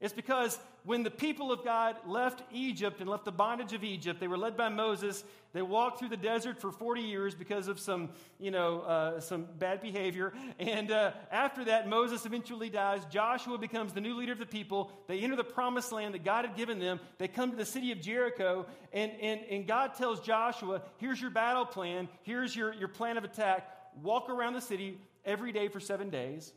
It's 0.00 0.12
because 0.12 0.58
when 0.84 1.04
the 1.04 1.10
people 1.10 1.52
of 1.52 1.64
God 1.64 1.96
left 2.06 2.42
Egypt 2.52 3.00
and 3.00 3.08
left 3.08 3.24
the 3.24 3.32
bondage 3.32 3.72
of 3.72 3.84
Egypt, 3.84 4.18
they 4.18 4.26
were 4.26 4.36
led 4.36 4.56
by 4.56 4.68
Moses. 4.68 5.22
They 5.52 5.62
walked 5.62 5.98
through 5.98 6.08
the 6.08 6.16
desert 6.16 6.60
for 6.60 6.72
40 6.72 7.02
years 7.02 7.34
because 7.34 7.68
of 7.68 7.78
some, 7.78 8.08
you 8.40 8.50
know, 8.50 8.80
uh, 8.80 9.20
some 9.20 9.46
bad 9.58 9.80
behavior. 9.80 10.32
And 10.58 10.90
uh, 10.90 11.12
after 11.30 11.66
that, 11.66 11.88
Moses 11.88 12.26
eventually 12.26 12.68
dies. 12.68 13.04
Joshua 13.10 13.58
becomes 13.58 13.92
the 13.92 14.00
new 14.00 14.14
leader 14.14 14.32
of 14.32 14.38
the 14.38 14.46
people. 14.46 14.90
They 15.06 15.20
enter 15.20 15.36
the 15.36 15.44
promised 15.44 15.92
land 15.92 16.14
that 16.14 16.24
God 16.24 16.44
had 16.44 16.56
given 16.56 16.80
them. 16.80 16.98
They 17.18 17.28
come 17.28 17.50
to 17.50 17.56
the 17.56 17.66
city 17.66 17.92
of 17.92 18.00
Jericho, 18.00 18.66
and, 18.92 19.12
and, 19.20 19.40
and 19.48 19.66
God 19.66 19.94
tells 19.94 20.20
Joshua, 20.20 20.82
here's 20.96 21.20
your 21.20 21.30
battle 21.30 21.66
plan. 21.66 22.08
Here's 22.22 22.56
your, 22.56 22.72
your 22.74 22.88
plan 22.88 23.16
of 23.16 23.24
attack. 23.24 23.68
Walk 24.02 24.30
around 24.30 24.54
the 24.54 24.60
city 24.60 24.98
every 25.24 25.52
day 25.52 25.68
for 25.68 25.78
seven 25.78 26.10
days. 26.10 26.52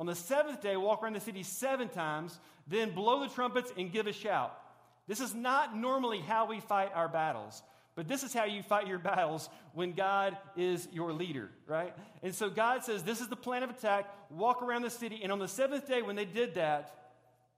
On 0.00 0.06
the 0.06 0.14
seventh 0.14 0.62
day, 0.62 0.78
walk 0.78 1.02
around 1.02 1.12
the 1.12 1.20
city 1.20 1.42
seven 1.42 1.90
times, 1.90 2.40
then 2.66 2.92
blow 2.92 3.20
the 3.20 3.28
trumpets 3.28 3.70
and 3.76 3.92
give 3.92 4.06
a 4.06 4.14
shout. 4.14 4.58
This 5.06 5.20
is 5.20 5.34
not 5.34 5.76
normally 5.76 6.20
how 6.20 6.46
we 6.46 6.60
fight 6.60 6.90
our 6.94 7.06
battles, 7.06 7.62
but 7.96 8.08
this 8.08 8.22
is 8.22 8.32
how 8.32 8.44
you 8.44 8.62
fight 8.62 8.86
your 8.86 8.98
battles 9.12 9.50
when 9.74 9.92
God 9.92 10.38
is 10.56 10.88
your 10.90 11.12
leader, 11.12 11.50
right? 11.66 11.94
And 12.22 12.34
so 12.34 12.48
God 12.48 12.82
says, 12.82 13.02
This 13.02 13.20
is 13.20 13.28
the 13.28 13.36
plan 13.36 13.62
of 13.62 13.68
attack. 13.68 14.06
Walk 14.30 14.62
around 14.62 14.82
the 14.82 14.90
city. 14.90 15.20
And 15.22 15.30
on 15.30 15.38
the 15.38 15.48
seventh 15.48 15.86
day, 15.86 16.00
when 16.00 16.16
they 16.16 16.24
did 16.24 16.54
that, 16.54 16.94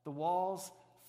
the 0.02 0.10
walls 0.10 0.68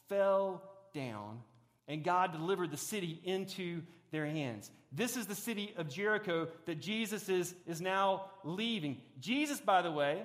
fell 0.10 0.62
down, 0.94 1.40
and 1.88 2.04
God 2.04 2.32
delivered 2.32 2.70
the 2.70 2.78
city 2.78 3.20
into 3.24 3.82
their 4.12 4.28
hands. 4.28 4.70
This 4.92 5.18
is 5.18 5.26
the 5.26 5.34
city 5.34 5.74
of 5.78 5.90
Jericho 5.90 6.50
that 6.68 6.80
Jesus 6.80 7.28
is, 7.28 7.56
is 7.66 7.82
now 7.82 8.26
leaving. 8.44 9.02
Jesus, 9.20 9.60
by 9.60 9.82
the 9.82 9.92
way, 9.92 10.22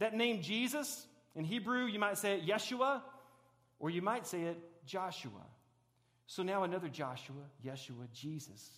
that 0.00 0.14
name 0.14 0.42
Jesus, 0.42 1.06
in 1.36 1.44
Hebrew, 1.44 1.86
you 1.86 1.98
might 1.98 2.18
say 2.18 2.34
it 2.34 2.46
Yeshua, 2.46 3.02
or 3.78 3.90
you 3.90 4.02
might 4.02 4.26
say 4.26 4.42
it 4.42 4.58
Joshua. 4.84 5.46
So 6.26 6.42
now 6.42 6.64
another 6.64 6.88
Joshua, 6.88 7.42
Yeshua, 7.64 8.10
Jesus, 8.12 8.70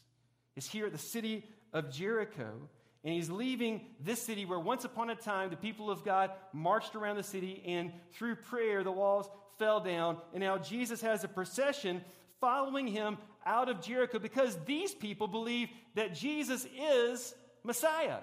is 0.57 0.67
here 0.67 0.87
at 0.87 0.93
the 0.93 0.99
city 0.99 1.45
of 1.73 1.91
Jericho, 1.91 2.51
and 3.05 3.15
he's 3.15 3.31
leaving 3.31 3.83
this 4.01 4.23
city 4.23 4.45
where 4.45 4.59
once 4.59 4.85
upon 4.85 5.11
a 5.11 5.15
time 5.15 5.51
the 5.51 5.57
people 5.57 5.91
of 5.91 6.05
God 6.05 6.31
marched 6.53 6.95
around 6.95 7.17
the 7.17 7.23
city, 7.23 7.63
and 7.67 7.93
through 8.13 8.37
prayer 8.37 8.85
the 8.85 8.93
walls 8.93 9.29
fell 9.59 9.81
down. 9.81 10.19
And 10.33 10.43
now 10.43 10.59
Jesus 10.59 11.01
has 11.01 11.25
a 11.25 11.29
procession 11.29 12.03
following 12.41 12.87
him 12.87 13.19
out 13.47 13.69
of 13.69 13.81
Jericho 13.81 14.19
because 14.19 14.57
these 14.67 14.95
people 14.95 15.29
believe 15.29 15.69
that 15.95 16.15
Jesus 16.15 16.67
is 16.79 17.35
Messiah. 17.65 18.19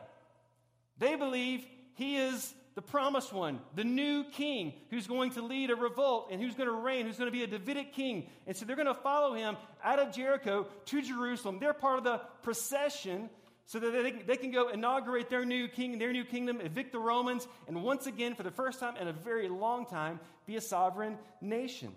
They 0.97 1.15
believe 1.15 1.65
he 1.95 2.17
is 2.17 2.53
the 2.75 2.81
promised 2.81 3.33
one, 3.33 3.59
the 3.75 3.83
new 3.83 4.23
king 4.23 4.73
who's 4.89 5.07
going 5.07 5.31
to 5.31 5.41
lead 5.41 5.69
a 5.69 5.75
revolt 5.75 6.29
and 6.31 6.41
who's 6.41 6.55
going 6.55 6.69
to 6.69 6.75
reign, 6.75 7.05
who's 7.05 7.17
going 7.17 7.27
to 7.27 7.37
be 7.37 7.43
a 7.43 7.47
Davidic 7.47 7.93
king. 7.93 8.27
And 8.47 8.55
so 8.55 8.65
they're 8.65 8.75
going 8.75 8.87
to 8.87 8.93
follow 8.93 9.33
him 9.33 9.57
out 9.83 9.99
of 9.99 10.13
Jericho 10.13 10.67
to 10.85 11.01
Jerusalem. 11.01 11.59
They're 11.59 11.73
part 11.73 11.97
of 11.97 12.03
the 12.03 12.21
procession 12.43 13.29
so 13.65 13.79
that 13.79 13.91
they, 13.91 14.11
they 14.11 14.37
can 14.37 14.51
go 14.51 14.69
inaugurate 14.69 15.29
their 15.29 15.45
new 15.45 15.67
king, 15.67 15.99
their 15.99 16.11
new 16.11 16.23
kingdom, 16.23 16.59
evict 16.59 16.91
the 16.91 16.99
Romans, 16.99 17.47
and 17.67 17.83
once 17.83 18.07
again, 18.07 18.33
for 18.33 18.41
the 18.41 18.49
first 18.49 18.79
time 18.79 18.97
in 18.97 19.07
a 19.07 19.13
very 19.13 19.47
long 19.47 19.85
time, 19.85 20.19
be 20.47 20.55
a 20.55 20.61
sovereign 20.61 21.17
nation. 21.39 21.91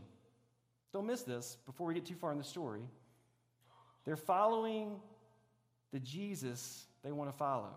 Don't 0.92 1.06
miss 1.06 1.22
this 1.22 1.56
before 1.64 1.86
we 1.86 1.94
get 1.94 2.04
too 2.04 2.14
far 2.14 2.30
in 2.30 2.36
the 2.36 2.44
story. 2.44 2.82
They're 4.04 4.16
following 4.16 5.00
the 5.92 6.00
Jesus 6.00 6.84
they 7.02 7.12
want 7.12 7.30
to 7.30 7.36
follow. 7.36 7.72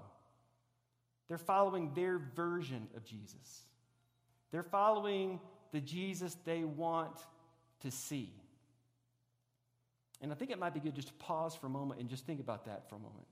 They're 1.28 1.38
following 1.38 1.94
their 1.94 2.20
version 2.36 2.88
of 2.96 3.04
Jesus. 3.04 3.64
They're 4.52 4.64
following 4.64 5.40
the 5.72 5.82
Jesus 5.82 6.38
they 6.46 6.64
want 6.64 7.18
to 7.82 7.92
see. 7.92 8.32
And 10.22 10.32
I 10.32 10.36
think 10.36 10.52
it 10.52 10.60
might 10.60 10.74
be 10.74 10.80
good 10.80 10.96
just 10.96 11.10
to 11.10 11.14
pause 11.16 11.56
for 11.56 11.68
a 11.68 11.70
moment 11.70 12.00
and 12.00 12.10
just 12.10 12.26
think 12.26 12.40
about 12.40 12.66
that 12.66 12.90
for 12.90 12.96
a 12.96 13.00
moment. 13.00 13.28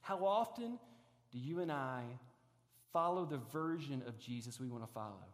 How 0.00 0.24
often 0.24 0.78
do 1.32 1.38
you 1.38 1.60
and 1.60 1.72
I 1.72 2.02
follow 2.92 3.24
the 3.24 3.38
version 3.52 4.02
of 4.06 4.18
Jesus 4.18 4.60
we 4.60 4.68
want 4.68 4.84
to 4.84 4.92
follow? 4.92 5.24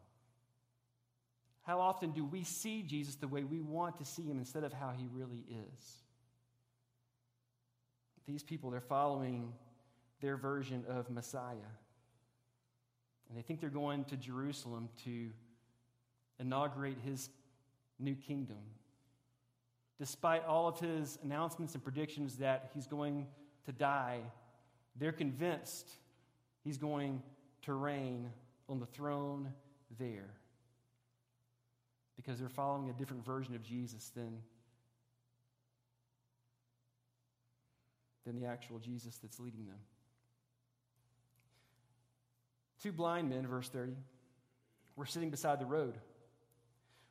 How 1.63 1.81
often 1.81 2.13
do 2.13 2.25
we 2.25 2.45
see 2.45 2.83
Jesus 2.83 3.17
the 3.17 3.29
way 3.29 3.45
we 3.45 3.61
want 3.61 3.99
to 3.99 4.05
see 4.05 4.23
him 4.23 4.39
instead 4.39 4.65
of 4.65 4.73
how 4.73 4.93
he 4.97 5.07
really 5.13 5.45
is? 5.51 5.97
These 8.27 8.43
people, 8.43 8.71
they're 8.71 8.81
following 8.81 9.53
their 10.21 10.37
version 10.37 10.85
of 10.89 11.11
Messiah. 11.11 11.73
And 13.29 13.37
they 13.37 13.43
think 13.43 13.61
they're 13.61 13.71
going 13.71 14.05
to 14.07 14.17
Jerusalem 14.17 14.89
to 15.05 15.31
inaugurate 16.39 16.97
his 17.05 17.29
new 17.99 18.15
kingdom. 18.15 18.59
Despite 19.99 20.45
all 20.45 20.69
of 20.69 20.79
his 20.79 21.19
announcements 21.23 21.75
and 21.75 21.83
predictions 21.83 22.37
that 22.37 22.71
he's 22.75 22.87
going 22.87 23.27
to 23.67 23.73
die, 23.73 24.21
they're 24.97 25.13
convinced 25.13 25.91
he's 26.65 26.79
going 26.79 27.23
to 27.63 27.75
reign 27.75 28.31
on 28.69 28.79
the 28.79 28.87
throne 28.87 29.53
there 29.99 30.31
because 32.17 32.39
they're 32.39 32.49
following 32.49 32.91
a 32.91 32.93
different 32.93 33.25
version 33.25 33.55
of 33.55 33.63
Jesus 33.63 34.11
than, 34.15 34.39
than 38.27 38.41
the 38.41 38.47
actual 38.47 38.79
Jesus 38.79 39.17
that's 39.19 39.39
leading 39.39 39.67
them. 39.67 39.79
Two 42.83 42.93
blind 42.93 43.29
men, 43.31 43.47
verse 43.47 43.69
30, 43.69 43.93
were 44.97 45.07
sitting 45.07 45.31
beside 45.31 45.61
the 45.61 45.67
road. 45.67 45.99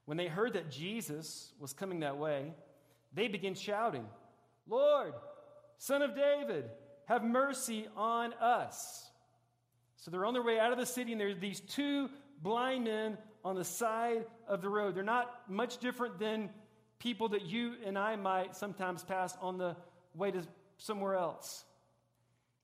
When 0.06 0.18
they 0.18 0.28
heard 0.28 0.54
that 0.54 0.72
Jesus 0.72 1.52
was 1.60 1.74
coming 1.74 2.00
that 2.00 2.18
way, 2.18 2.54
they 3.14 3.28
began 3.28 3.56
shouting, 3.56 4.06
Lord, 4.68 5.14
Son 5.78 6.02
of 6.02 6.16
David, 6.16 6.66
have 7.06 7.24
mercy 7.24 7.88
on 7.96 8.34
us. 8.34 9.10
So 9.98 10.12
they're 10.12 10.26
on 10.26 10.34
their 10.34 10.44
way 10.44 10.60
out 10.60 10.72
of 10.72 10.78
the 10.78 10.86
city, 10.86 11.12
and 11.12 11.20
there's 11.20 11.40
these 11.40 11.60
two 11.60 12.10
blind 12.42 12.86
men 12.86 13.18
on 13.44 13.56
the 13.56 13.64
side 13.64 14.26
of 14.48 14.62
the 14.62 14.70
road. 14.70 14.96
They're 14.96 15.04
not 15.04 15.50
much 15.50 15.80
different 15.80 16.20
than 16.20 16.50
people 17.00 17.30
that 17.30 17.46
you 17.46 17.74
and 17.86 17.98
I 17.98 18.16
might 18.16 18.56
sometimes 18.56 19.04
pass 19.04 19.36
on 19.42 19.58
the 19.58 19.76
way 20.14 20.32
to 20.32 20.42
somewhere 20.78 21.16
else. 21.16 21.66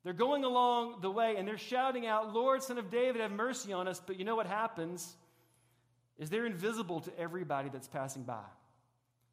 They're 0.03 0.13
going 0.13 0.43
along 0.43 1.01
the 1.01 1.09
way 1.09 1.35
and 1.37 1.47
they're 1.47 1.57
shouting 1.57 2.05
out, 2.05 2.33
Lord, 2.33 2.61
Son 2.61 2.77
of 2.77 2.89
David, 2.89 3.21
have 3.21 3.31
mercy 3.31 3.71
on 3.71 3.87
us. 3.87 4.01
But 4.05 4.19
you 4.19 4.25
know 4.25 4.35
what 4.35 4.47
happens? 4.47 5.15
Is 6.17 6.29
they're 6.29 6.45
invisible 6.45 7.01
to 7.01 7.19
everybody 7.19 7.69
that's 7.69 7.87
passing 7.87 8.23
by. 8.23 8.43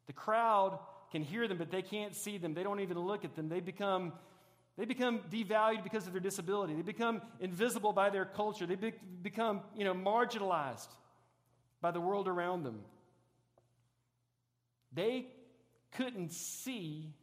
The 0.07 0.13
crowd 0.13 0.79
can 1.11 1.21
hear 1.21 1.47
them, 1.47 1.57
but 1.57 1.71
they 1.71 1.81
can't 1.81 2.15
see 2.15 2.37
them. 2.37 2.53
They 2.53 2.63
don't 2.63 2.79
even 2.79 2.97
look 2.97 3.25
at 3.25 3.35
them. 3.35 3.49
They 3.49 3.59
become, 3.59 4.13
they 4.77 4.85
become 4.85 5.19
devalued 5.29 5.83
because 5.83 6.07
of 6.07 6.13
their 6.13 6.21
disability. 6.21 6.73
They 6.73 6.81
become 6.81 7.21
invisible 7.41 7.91
by 7.91 8.09
their 8.09 8.25
culture. 8.25 8.65
They 8.65 8.75
be, 8.75 8.93
become 9.21 9.61
you 9.75 9.83
know, 9.83 9.93
marginalized 9.93 10.87
by 11.81 11.91
the 11.91 11.99
world 11.99 12.29
around 12.29 12.63
them. 12.63 12.79
They 14.93 15.27
couldn't 15.91 16.31
see 16.31 17.13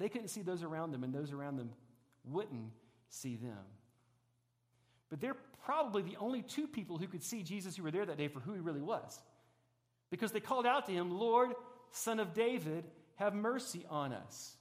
They 0.00 0.08
couldn't 0.08 0.28
see 0.28 0.40
those 0.40 0.62
around 0.62 0.92
them, 0.92 1.04
and 1.04 1.12
those 1.12 1.30
around 1.30 1.58
them 1.58 1.70
wouldn't 2.24 2.72
see 3.10 3.36
them. 3.36 3.58
But 5.10 5.20
they're 5.20 5.36
probably 5.66 6.02
the 6.02 6.16
only 6.18 6.40
two 6.40 6.66
people 6.66 6.96
who 6.96 7.06
could 7.06 7.22
see 7.22 7.42
Jesus 7.42 7.76
who 7.76 7.82
were 7.82 7.90
there 7.90 8.06
that 8.06 8.16
day 8.16 8.28
for 8.28 8.40
who 8.40 8.54
he 8.54 8.60
really 8.60 8.80
was. 8.80 9.20
Because 10.10 10.32
they 10.32 10.40
called 10.40 10.66
out 10.66 10.86
to 10.86 10.92
him, 10.92 11.10
Lord, 11.10 11.50
Son 11.90 12.18
of 12.18 12.32
David, 12.32 12.84
have 13.16 13.34
mercy 13.34 13.84
on 13.90 14.14
us. 14.14 14.56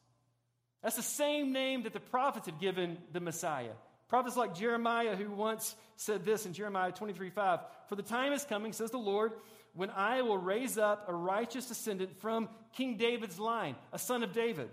That's 0.84 0.98
the 0.98 1.02
same 1.02 1.54
name 1.54 1.84
that 1.84 1.94
the 1.94 2.02
prophets 2.02 2.46
had 2.46 2.60
given 2.60 2.98
the 3.14 3.22
Messiah. 3.22 3.72
Prophets 4.10 4.36
like 4.36 4.56
Jeremiah, 4.56 5.16
who 5.16 5.32
once 5.32 5.74
said 5.96 6.26
this 6.26 6.46
in 6.46 6.54
Jeremiah 6.54 6.92
23 6.92 7.30
5 7.30 7.60
For 7.88 7.96
the 7.96 8.04
time 8.04 8.34
is 8.34 8.44
coming, 8.44 8.74
says 8.74 8.92
the 8.92 8.98
Lord, 8.98 9.32
when 9.74 9.90
I 9.90 10.22
will 10.22 10.38
raise 10.38 10.78
up 10.78 11.06
a 11.08 11.14
righteous 11.14 11.68
descendant 11.68 12.20
from 12.20 12.50
King 12.74 12.98
David's 12.98 13.40
line, 13.40 13.76
a 13.94 14.00
son 14.00 14.24
of 14.24 14.34
David. 14.34 14.70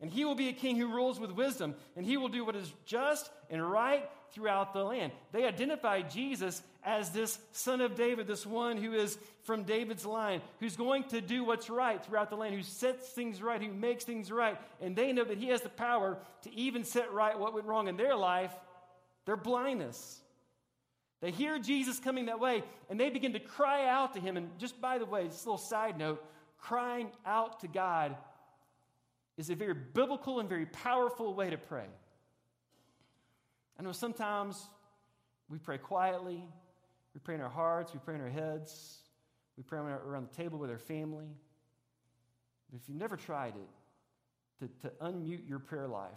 And 0.00 0.10
he 0.10 0.24
will 0.24 0.34
be 0.34 0.48
a 0.48 0.52
king 0.52 0.76
who 0.76 0.94
rules 0.94 1.18
with 1.18 1.30
wisdom, 1.30 1.74
and 1.96 2.04
he 2.04 2.18
will 2.18 2.28
do 2.28 2.44
what 2.44 2.54
is 2.54 2.70
just 2.84 3.30
and 3.48 3.70
right 3.70 4.08
throughout 4.32 4.74
the 4.74 4.84
land. 4.84 5.12
They 5.32 5.44
identify 5.44 6.02
Jesus 6.02 6.62
as 6.84 7.10
this 7.10 7.38
son 7.52 7.80
of 7.80 7.94
David, 7.94 8.26
this 8.26 8.44
one 8.44 8.76
who 8.76 8.92
is 8.92 9.16
from 9.44 9.62
David's 9.62 10.04
line, 10.04 10.42
who's 10.60 10.76
going 10.76 11.04
to 11.04 11.22
do 11.22 11.44
what's 11.44 11.70
right 11.70 12.04
throughout 12.04 12.28
the 12.28 12.36
land, 12.36 12.54
who 12.54 12.62
sets 12.62 13.08
things 13.08 13.40
right, 13.40 13.62
who 13.62 13.72
makes 13.72 14.04
things 14.04 14.30
right. 14.30 14.58
And 14.82 14.94
they 14.94 15.12
know 15.12 15.24
that 15.24 15.38
he 15.38 15.48
has 15.48 15.62
the 15.62 15.70
power 15.70 16.18
to 16.42 16.54
even 16.54 16.84
set 16.84 17.12
right 17.12 17.38
what 17.38 17.54
went 17.54 17.66
wrong 17.66 17.88
in 17.88 17.96
their 17.96 18.14
life, 18.14 18.52
their 19.24 19.36
blindness. 19.36 20.20
They 21.22 21.30
hear 21.30 21.58
Jesus 21.58 21.98
coming 21.98 22.26
that 22.26 22.38
way, 22.38 22.62
and 22.90 23.00
they 23.00 23.08
begin 23.08 23.32
to 23.32 23.40
cry 23.40 23.88
out 23.88 24.12
to 24.14 24.20
him. 24.20 24.36
And 24.36 24.50
just 24.58 24.78
by 24.78 24.98
the 24.98 25.06
way, 25.06 25.24
just 25.24 25.46
a 25.46 25.48
little 25.48 25.58
side 25.58 25.98
note 25.98 26.22
crying 26.58 27.10
out 27.24 27.60
to 27.60 27.68
God 27.68 28.16
is 29.36 29.50
a 29.50 29.54
very 29.54 29.74
biblical 29.74 30.40
and 30.40 30.48
very 30.48 30.66
powerful 30.66 31.34
way 31.34 31.50
to 31.50 31.58
pray. 31.58 31.86
I 33.78 33.82
know 33.82 33.92
sometimes 33.92 34.66
we 35.48 35.58
pray 35.58 35.78
quietly, 35.78 36.42
we 37.14 37.20
pray 37.22 37.34
in 37.34 37.40
our 37.40 37.50
hearts, 37.50 37.92
we 37.92 38.00
pray 38.04 38.14
in 38.14 38.20
our 38.20 38.28
heads, 38.28 38.98
we 39.56 39.62
pray 39.62 39.78
around 39.78 40.28
the 40.30 40.34
table 40.34 40.58
with 40.58 40.70
our 40.70 40.78
family. 40.78 41.28
But 42.70 42.80
if 42.80 42.88
you've 42.88 42.98
never 42.98 43.16
tried 43.16 43.54
it, 43.56 43.68
to, 44.58 44.88
to 44.88 44.94
unmute 45.04 45.48
your 45.48 45.58
prayer 45.58 45.86
life 45.86 46.10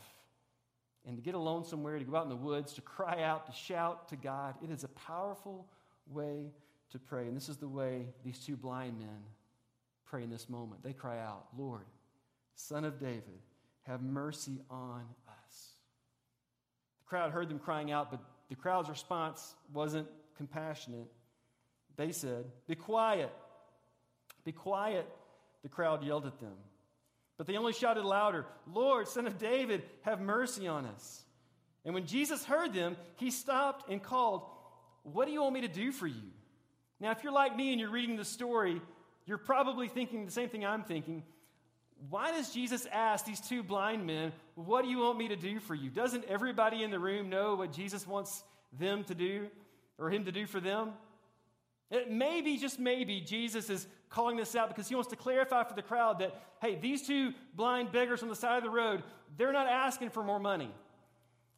and 1.05 1.17
to 1.17 1.21
get 1.21 1.35
alone 1.35 1.63
somewhere, 1.63 1.97
to 1.99 2.05
go 2.05 2.15
out 2.15 2.23
in 2.23 2.29
the 2.29 2.35
woods, 2.35 2.73
to 2.73 2.81
cry 2.81 3.23
out, 3.23 3.45
to 3.45 3.51
shout 3.51 4.07
to 4.09 4.15
God, 4.15 4.55
it 4.63 4.69
is 4.69 4.83
a 4.83 4.87
powerful 4.89 5.67
way 6.07 6.51
to 6.91 6.99
pray. 6.99 7.27
And 7.27 7.35
this 7.35 7.49
is 7.49 7.57
the 7.57 7.67
way 7.67 8.07
these 8.23 8.39
two 8.39 8.55
blind 8.55 8.97
men 8.97 9.23
pray 10.05 10.23
in 10.23 10.29
this 10.29 10.49
moment. 10.49 10.83
They 10.83 10.93
cry 10.93 11.19
out, 11.19 11.47
Lord, 11.57 11.85
Son 12.59 12.83
of 12.83 12.99
David, 12.99 13.39
have 13.83 14.01
mercy 14.01 14.59
on 14.69 15.05
us. 15.29 15.69
The 16.99 17.07
crowd 17.07 17.31
heard 17.31 17.49
them 17.49 17.57
crying 17.57 17.89
out, 17.89 18.11
but 18.11 18.19
the 18.49 18.55
crowd's 18.55 18.89
response 18.89 19.55
wasn't 19.73 20.09
compassionate. 20.35 21.07
They 21.95 22.11
said, 22.11 22.43
Be 22.67 22.75
quiet. 22.75 23.31
Be 24.43 24.51
quiet. 24.51 25.07
The 25.63 25.69
crowd 25.69 26.03
yelled 26.03 26.25
at 26.25 26.37
them. 26.41 26.53
But 27.37 27.47
they 27.47 27.55
only 27.55 27.71
shouted 27.71 28.03
louder, 28.03 28.45
Lord, 28.71 29.07
Son 29.07 29.25
of 29.25 29.37
David, 29.37 29.83
have 30.01 30.19
mercy 30.19 30.67
on 30.67 30.85
us. 30.85 31.23
And 31.85 31.93
when 31.93 32.05
Jesus 32.05 32.43
heard 32.43 32.73
them, 32.73 32.97
he 33.15 33.31
stopped 33.31 33.89
and 33.89 34.03
called, 34.03 34.43
What 35.03 35.27
do 35.27 35.31
you 35.31 35.41
want 35.41 35.53
me 35.53 35.61
to 35.61 35.69
do 35.69 35.93
for 35.93 36.07
you? 36.07 36.29
Now, 36.99 37.11
if 37.11 37.23
you're 37.23 37.31
like 37.31 37.55
me 37.55 37.71
and 37.71 37.79
you're 37.79 37.89
reading 37.89 38.17
the 38.17 38.25
story, 38.25 38.81
you're 39.25 39.37
probably 39.37 39.87
thinking 39.87 40.25
the 40.25 40.31
same 40.31 40.49
thing 40.49 40.65
I'm 40.65 40.83
thinking 40.83 41.23
why 42.09 42.31
does 42.31 42.53
Jesus 42.53 42.87
ask 42.91 43.25
these 43.25 43.41
two 43.41 43.63
blind 43.63 44.05
men, 44.05 44.31
What 44.55 44.83
do 44.83 44.89
you 44.89 44.99
want 44.99 45.17
me 45.17 45.27
to 45.29 45.35
do 45.35 45.59
for 45.59 45.75
you? 45.75 45.89
Doesn't 45.89 46.25
everybody 46.25 46.83
in 46.83 46.91
the 46.91 46.99
room 46.99 47.29
know 47.29 47.55
what 47.55 47.73
Jesus 47.73 48.07
wants 48.07 48.43
them 48.77 49.03
to 49.05 49.15
do 49.15 49.47
or 49.97 50.09
him 50.09 50.25
to 50.25 50.31
do 50.31 50.45
for 50.45 50.59
them? 50.59 50.91
It 51.91 52.11
maybe, 52.11 52.57
just 52.57 52.79
maybe, 52.79 53.19
Jesus 53.19 53.69
is 53.69 53.87
calling 54.09 54.37
this 54.37 54.55
out 54.55 54.69
because 54.69 54.87
he 54.87 54.95
wants 54.95 55.09
to 55.09 55.15
clarify 55.15 55.63
for 55.63 55.73
the 55.73 55.81
crowd 55.81 56.19
that, 56.19 56.39
hey, 56.61 56.75
these 56.75 57.05
two 57.05 57.33
blind 57.55 57.91
beggars 57.91 58.21
on 58.21 58.29
the 58.29 58.35
side 58.35 58.57
of 58.57 58.63
the 58.63 58.69
road, 58.69 59.03
they're 59.37 59.51
not 59.51 59.67
asking 59.67 60.11
for 60.11 60.23
more 60.23 60.39
money. 60.39 60.71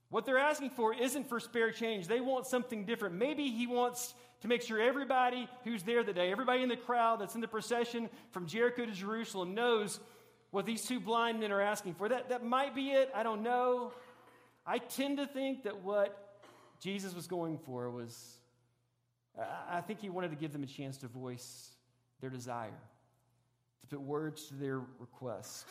What 0.10 0.26
they're 0.26 0.38
asking 0.38 0.72
for 0.72 0.94
isn't 0.94 1.28
for 1.28 1.40
spare 1.40 1.72
change. 1.72 2.08
They 2.08 2.20
want 2.20 2.48
something 2.48 2.86
different. 2.86 3.16
Maybe 3.16 3.50
he 3.50 3.68
wants 3.68 4.14
to 4.42 4.48
make 4.48 4.62
sure 4.62 4.82
everybody 4.82 5.48
who's 5.64 5.84
there 5.84 6.04
that 6.04 6.16
day, 6.16 6.32
everybody 6.32 6.64
in 6.64 6.70
the 6.70 6.76
crowd 6.76 7.22
that's 7.22 7.36
in 7.36 7.42
the 7.42 7.48
procession 7.48 8.10
from 8.32 8.46
Jericho 8.46 8.86
to 8.86 8.92
Jerusalem, 8.92 9.54
knows 9.54 10.00
what 10.52 10.66
these 10.66 10.84
two 10.84 11.00
blind 11.00 11.40
men 11.40 11.52
are 11.52 11.62
asking 11.62 11.96
for. 11.96 12.08
That, 12.10 12.30
that 12.30 12.46
might 12.46 12.76
be 12.76 12.92
it. 12.92 13.10
I 13.16 13.24
don't 13.24 13.42
know. 13.42 13.94
I 14.66 14.78
tend 14.78 15.18
to 15.18 15.26
think 15.26 15.64
that 15.64 15.84
what 15.84 16.42
Jesus 16.80 17.16
was 17.16 17.28
going 17.28 17.58
for 17.58 17.90
was, 17.90 18.38
I 19.70 19.82
think 19.82 20.02
he 20.02 20.10
wanted 20.10 20.30
to 20.32 20.38
give 20.38 20.52
them 20.52 20.64
a 20.64 20.68
chance 20.68 20.98
to 20.98 21.08
voice 21.08 21.72
their 22.20 22.30
desire, 22.30 22.70
to 23.82 23.88
put 23.88 24.02
words 24.02 24.46
to 24.48 24.54
their 24.56 24.82
request. 25.00 25.66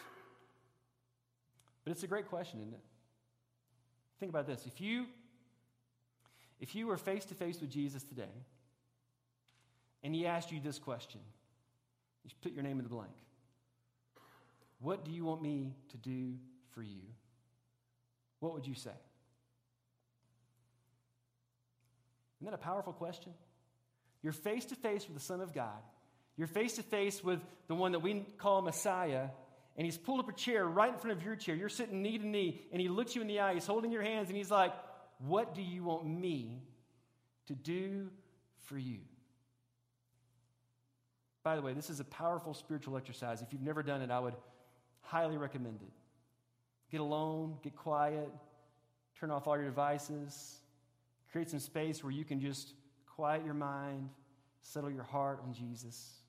But 1.84 1.92
it's 1.92 2.02
a 2.02 2.08
great 2.08 2.28
question, 2.28 2.60
isn't 2.60 2.74
it? 2.74 2.80
Think 4.18 4.30
about 4.30 4.46
this. 4.46 4.66
If 4.66 4.80
you 4.80 5.06
if 6.60 6.74
you 6.74 6.86
were 6.86 6.98
face 6.98 7.24
to 7.24 7.34
face 7.34 7.58
with 7.60 7.70
Jesus 7.70 8.02
today 8.02 8.34
and 10.04 10.14
he 10.14 10.26
asked 10.26 10.52
you 10.52 10.60
this 10.60 10.78
question, 10.78 11.20
you 12.22 12.28
should 12.28 12.40
put 12.42 12.52
your 12.52 12.62
name 12.62 12.78
in 12.78 12.84
the 12.84 12.90
blank. 12.90 13.12
What 14.80 15.04
do 15.04 15.10
you 15.10 15.24
want 15.24 15.42
me 15.42 15.74
to 15.90 15.96
do 15.96 16.34
for 16.70 16.82
you? 16.82 17.02
What 18.40 18.54
would 18.54 18.66
you 18.66 18.74
say? 18.74 18.90
Isn't 22.40 22.50
that 22.50 22.54
a 22.54 22.58
powerful 22.58 22.94
question? 22.94 23.32
You're 24.22 24.32
face 24.32 24.64
to 24.66 24.74
face 24.74 25.06
with 25.06 25.14
the 25.14 25.22
Son 25.22 25.40
of 25.40 25.52
God. 25.52 25.78
You're 26.36 26.46
face 26.46 26.74
to 26.76 26.82
face 26.82 27.22
with 27.22 27.40
the 27.68 27.74
one 27.74 27.92
that 27.92 27.98
we 27.98 28.24
call 28.38 28.62
Messiah, 28.62 29.28
and 29.76 29.84
he's 29.84 29.98
pulled 29.98 30.20
up 30.20 30.28
a 30.28 30.32
chair 30.32 30.66
right 30.66 30.92
in 30.92 30.98
front 30.98 31.18
of 31.18 31.22
your 31.22 31.36
chair. 31.36 31.54
You're 31.54 31.68
sitting 31.68 32.02
knee 32.02 32.16
to 32.16 32.26
knee, 32.26 32.62
and 32.72 32.80
he 32.80 32.88
looks 32.88 33.14
you 33.14 33.20
in 33.20 33.28
the 33.28 33.40
eye. 33.40 33.54
He's 33.54 33.66
holding 33.66 33.92
your 33.92 34.02
hands, 34.02 34.28
and 34.28 34.36
he's 34.36 34.50
like, 34.50 34.72
What 35.18 35.54
do 35.54 35.60
you 35.60 35.84
want 35.84 36.06
me 36.06 36.62
to 37.48 37.54
do 37.54 38.08
for 38.64 38.78
you? 38.78 39.00
By 41.42 41.56
the 41.56 41.62
way, 41.62 41.74
this 41.74 41.90
is 41.90 42.00
a 42.00 42.04
powerful 42.04 42.54
spiritual 42.54 42.96
exercise. 42.96 43.42
If 43.42 43.52
you've 43.52 43.62
never 43.62 43.82
done 43.82 44.02
it, 44.02 44.10
I 44.10 44.18
would 44.18 44.34
Highly 45.02 45.36
recommended. 45.36 45.90
Get 46.90 47.00
alone, 47.00 47.56
get 47.62 47.76
quiet, 47.76 48.28
turn 49.18 49.30
off 49.30 49.46
all 49.46 49.56
your 49.56 49.66
devices, 49.66 50.58
create 51.30 51.50
some 51.50 51.60
space 51.60 52.02
where 52.02 52.12
you 52.12 52.24
can 52.24 52.40
just 52.40 52.74
quiet 53.06 53.44
your 53.44 53.54
mind, 53.54 54.10
settle 54.60 54.90
your 54.90 55.04
heart 55.04 55.40
on 55.44 55.52
Jesus. 55.52 56.20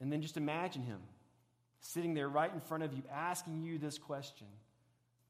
And 0.00 0.10
then 0.10 0.22
just 0.22 0.36
imagine 0.36 0.82
him 0.82 1.00
sitting 1.80 2.14
there 2.14 2.28
right 2.28 2.52
in 2.52 2.60
front 2.60 2.82
of 2.82 2.92
you, 2.94 3.02
asking 3.12 3.62
you 3.62 3.78
this 3.78 3.98
question 3.98 4.46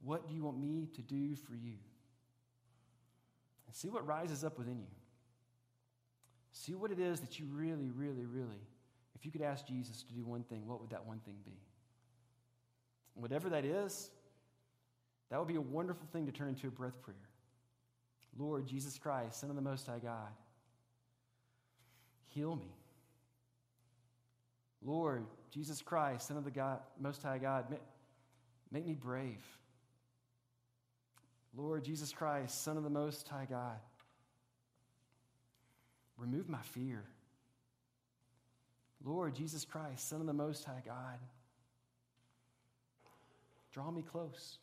What 0.03 0.29
do 0.29 0.35
you 0.35 0.45
want 0.45 0.59
me 0.59 0.89
to 0.95 1.03
do 1.03 1.35
for 1.35 1.55
you? 1.55 1.77
And 3.67 3.75
see 3.75 3.89
what 3.89 4.07
rises 4.07 4.45
up 4.45 4.59
within 4.59 4.79
you. 4.79 4.95
See 6.53 6.75
what 6.75 6.91
it 6.91 6.99
is 6.99 7.21
that 7.21 7.39
you 7.39 7.47
really, 7.51 7.91
really, 7.91 8.27
really 8.27 8.67
if 9.21 9.27
you 9.27 9.31
could 9.31 9.43
ask 9.43 9.67
Jesus 9.67 10.03
to 10.05 10.15
do 10.15 10.25
one 10.25 10.45
thing, 10.45 10.67
what 10.67 10.81
would 10.81 10.91
that 10.91 11.05
one 11.05 11.19
thing 11.19 11.37
be? 11.45 11.61
Whatever 13.13 13.51
that 13.51 13.67
is, 13.67 14.11
that 15.29 15.39
would 15.39 15.49
be 15.49 15.57
a 15.57 15.61
wonderful 15.61 16.07
thing 16.11 16.25
to 16.25 16.33
turn 16.33 16.49
into 16.49 16.69
a 16.69 16.71
breath 16.71 17.01
prayer. 17.03 17.29
Lord 18.39 18.67
Jesus 18.67 18.99
Christ, 18.99 19.39
Son 19.39 19.51
of 19.51 19.57
the 19.57 19.63
Most 19.63 19.87
High 19.87 19.99
God, 19.99 20.33
heal 22.29 22.57
me. 22.57 22.73
Lord 24.83 25.27
Jesus 25.51 25.83
Christ, 25.83 26.29
Son 26.29 26.39
of 26.39 26.45
the 26.45 26.51
God, 26.51 26.79
Most 26.99 27.23
High 27.23 27.39
God, 27.39 27.69
make, 27.69 27.83
make 28.73 28.87
me 28.87 28.95
brave. 28.95 29.45
Lord 31.55 31.85
Jesus 31.85 32.11
Christ, 32.11 32.63
Son 32.63 32.79
of 32.79 32.85
the 32.85 32.91
Most 32.91 33.29
High 33.29 33.47
God, 33.51 33.77
remove 36.17 36.49
my 36.49 36.63
fear. 36.63 37.05
Lord 39.05 39.35
Jesus 39.35 39.65
Christ, 39.65 40.09
Son 40.09 40.21
of 40.21 40.27
the 40.27 40.33
Most 40.33 40.65
High 40.65 40.83
God, 40.85 41.19
draw 43.73 43.91
me 43.91 44.03
close. 44.03 44.59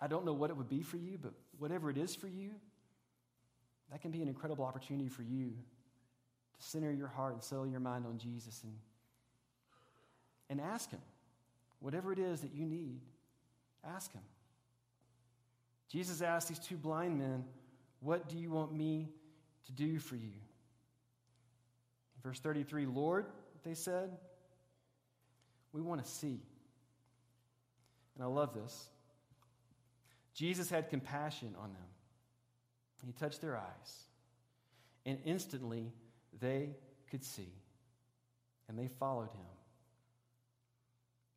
I 0.00 0.06
don't 0.06 0.24
know 0.24 0.32
what 0.32 0.50
it 0.50 0.56
would 0.56 0.68
be 0.68 0.82
for 0.82 0.96
you, 0.96 1.18
but 1.20 1.32
whatever 1.58 1.90
it 1.90 1.96
is 1.96 2.14
for 2.14 2.28
you, 2.28 2.50
that 3.90 4.00
can 4.00 4.10
be 4.10 4.22
an 4.22 4.28
incredible 4.28 4.64
opportunity 4.64 5.08
for 5.08 5.22
you 5.22 5.52
to 6.58 6.66
center 6.66 6.90
your 6.90 7.08
heart 7.08 7.34
and 7.34 7.42
settle 7.42 7.66
your 7.66 7.80
mind 7.80 8.06
on 8.06 8.18
Jesus 8.18 8.62
and, 8.64 8.74
and 10.50 10.60
ask 10.60 10.90
Him. 10.90 11.00
Whatever 11.80 12.12
it 12.12 12.18
is 12.18 12.40
that 12.40 12.54
you 12.54 12.64
need, 12.64 13.00
ask 13.84 14.12
Him. 14.12 14.22
Jesus 15.88 16.22
asked 16.22 16.48
these 16.48 16.58
two 16.58 16.76
blind 16.76 17.18
men, 17.18 17.44
What 18.00 18.28
do 18.28 18.38
you 18.38 18.50
want 18.50 18.72
me 18.72 19.08
to 19.66 19.72
do 19.72 19.98
for 19.98 20.16
you? 20.16 20.32
Verse 22.22 22.40
33 22.40 22.86
Lord, 22.86 23.26
they 23.64 23.74
said, 23.74 24.10
We 25.72 25.80
want 25.80 26.04
to 26.04 26.10
see. 26.10 26.40
And 28.14 28.22
I 28.22 28.26
love 28.26 28.54
this. 28.54 28.88
Jesus 30.34 30.70
had 30.70 30.90
compassion 30.90 31.54
on 31.58 31.72
them. 31.72 31.82
He 33.04 33.12
touched 33.12 33.40
their 33.40 33.56
eyes, 33.56 34.04
and 35.04 35.18
instantly 35.24 35.92
they 36.40 36.70
could 37.10 37.24
see, 37.24 37.52
and 38.68 38.78
they 38.78 38.86
followed 38.86 39.30
him. 39.30 39.46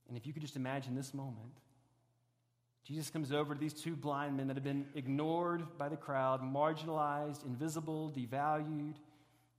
And 0.07 0.15
if 0.15 0.27
you 0.27 0.33
could 0.33 0.43
just 0.43 0.55
imagine 0.55 0.93
this 0.93 1.13
moment, 1.13 1.59
Jesus 2.83 3.09
comes 3.09 3.31
over 3.31 3.55
to 3.55 3.59
these 3.59 3.73
two 3.73 3.95
blind 3.95 4.37
men 4.37 4.47
that 4.47 4.57
have 4.57 4.63
been 4.63 4.85
ignored 4.93 5.63
by 5.79 5.89
the 5.89 5.97
crowd, 5.97 6.43
marginalized, 6.43 7.43
invisible, 7.43 8.13
devalued. 8.15 8.93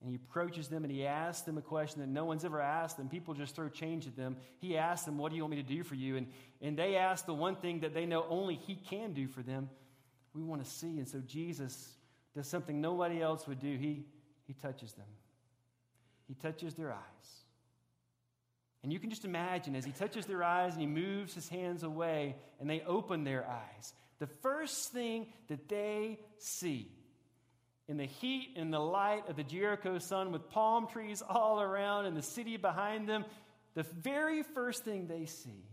And 0.00 0.10
he 0.10 0.16
approaches 0.16 0.68
them 0.68 0.84
and 0.84 0.92
he 0.92 1.06
asks 1.06 1.42
them 1.42 1.56
a 1.56 1.62
question 1.62 2.00
that 2.00 2.08
no 2.08 2.24
one's 2.24 2.44
ever 2.44 2.60
asked 2.60 2.96
them. 2.96 3.08
People 3.08 3.34
just 3.34 3.56
throw 3.56 3.68
change 3.68 4.06
at 4.06 4.16
them. 4.16 4.36
He 4.58 4.76
asks 4.76 5.06
them, 5.06 5.18
What 5.18 5.30
do 5.30 5.36
you 5.36 5.42
want 5.42 5.52
me 5.52 5.62
to 5.62 5.68
do 5.68 5.82
for 5.82 5.94
you? 5.94 6.16
And, 6.16 6.26
and 6.60 6.78
they 6.78 6.96
ask 6.96 7.24
the 7.24 7.34
one 7.34 7.56
thing 7.56 7.80
that 7.80 7.94
they 7.94 8.06
know 8.06 8.26
only 8.28 8.56
he 8.56 8.74
can 8.76 9.14
do 9.14 9.26
for 9.26 9.42
them. 9.42 9.70
We 10.34 10.42
want 10.42 10.62
to 10.62 10.70
see. 10.70 10.98
And 10.98 11.08
so 11.08 11.20
Jesus 11.26 11.94
does 12.34 12.46
something 12.46 12.80
nobody 12.80 13.22
else 13.22 13.46
would 13.46 13.58
do. 13.58 13.76
He, 13.76 14.04
he 14.46 14.52
touches 14.52 14.92
them, 14.92 15.06
he 16.28 16.34
touches 16.34 16.74
their 16.74 16.92
eyes. 16.92 17.00
And 18.82 18.92
you 18.92 19.00
can 19.00 19.10
just 19.10 19.24
imagine 19.24 19.74
as 19.74 19.84
he 19.84 19.90
touches 19.90 20.26
their 20.26 20.44
eyes 20.44 20.74
and 20.74 20.80
he 20.80 20.86
moves 20.86 21.34
his 21.34 21.48
hands 21.48 21.82
away 21.82 22.36
and 22.60 22.70
they 22.70 22.82
open 22.82 23.24
their 23.24 23.44
eyes, 23.44 23.92
the 24.20 24.28
first 24.28 24.92
thing 24.92 25.26
that 25.48 25.68
they 25.68 26.20
see 26.38 26.95
in 27.88 27.96
the 27.96 28.06
heat 28.06 28.54
and 28.56 28.72
the 28.72 28.80
light 28.80 29.28
of 29.28 29.36
the 29.36 29.44
Jericho 29.44 29.98
sun 29.98 30.32
with 30.32 30.50
palm 30.50 30.88
trees 30.88 31.22
all 31.26 31.60
around 31.60 32.06
and 32.06 32.16
the 32.16 32.22
city 32.22 32.56
behind 32.56 33.08
them, 33.08 33.24
the 33.74 33.84
very 33.84 34.42
first 34.42 34.84
thing 34.84 35.06
they 35.06 35.26
see 35.26 35.64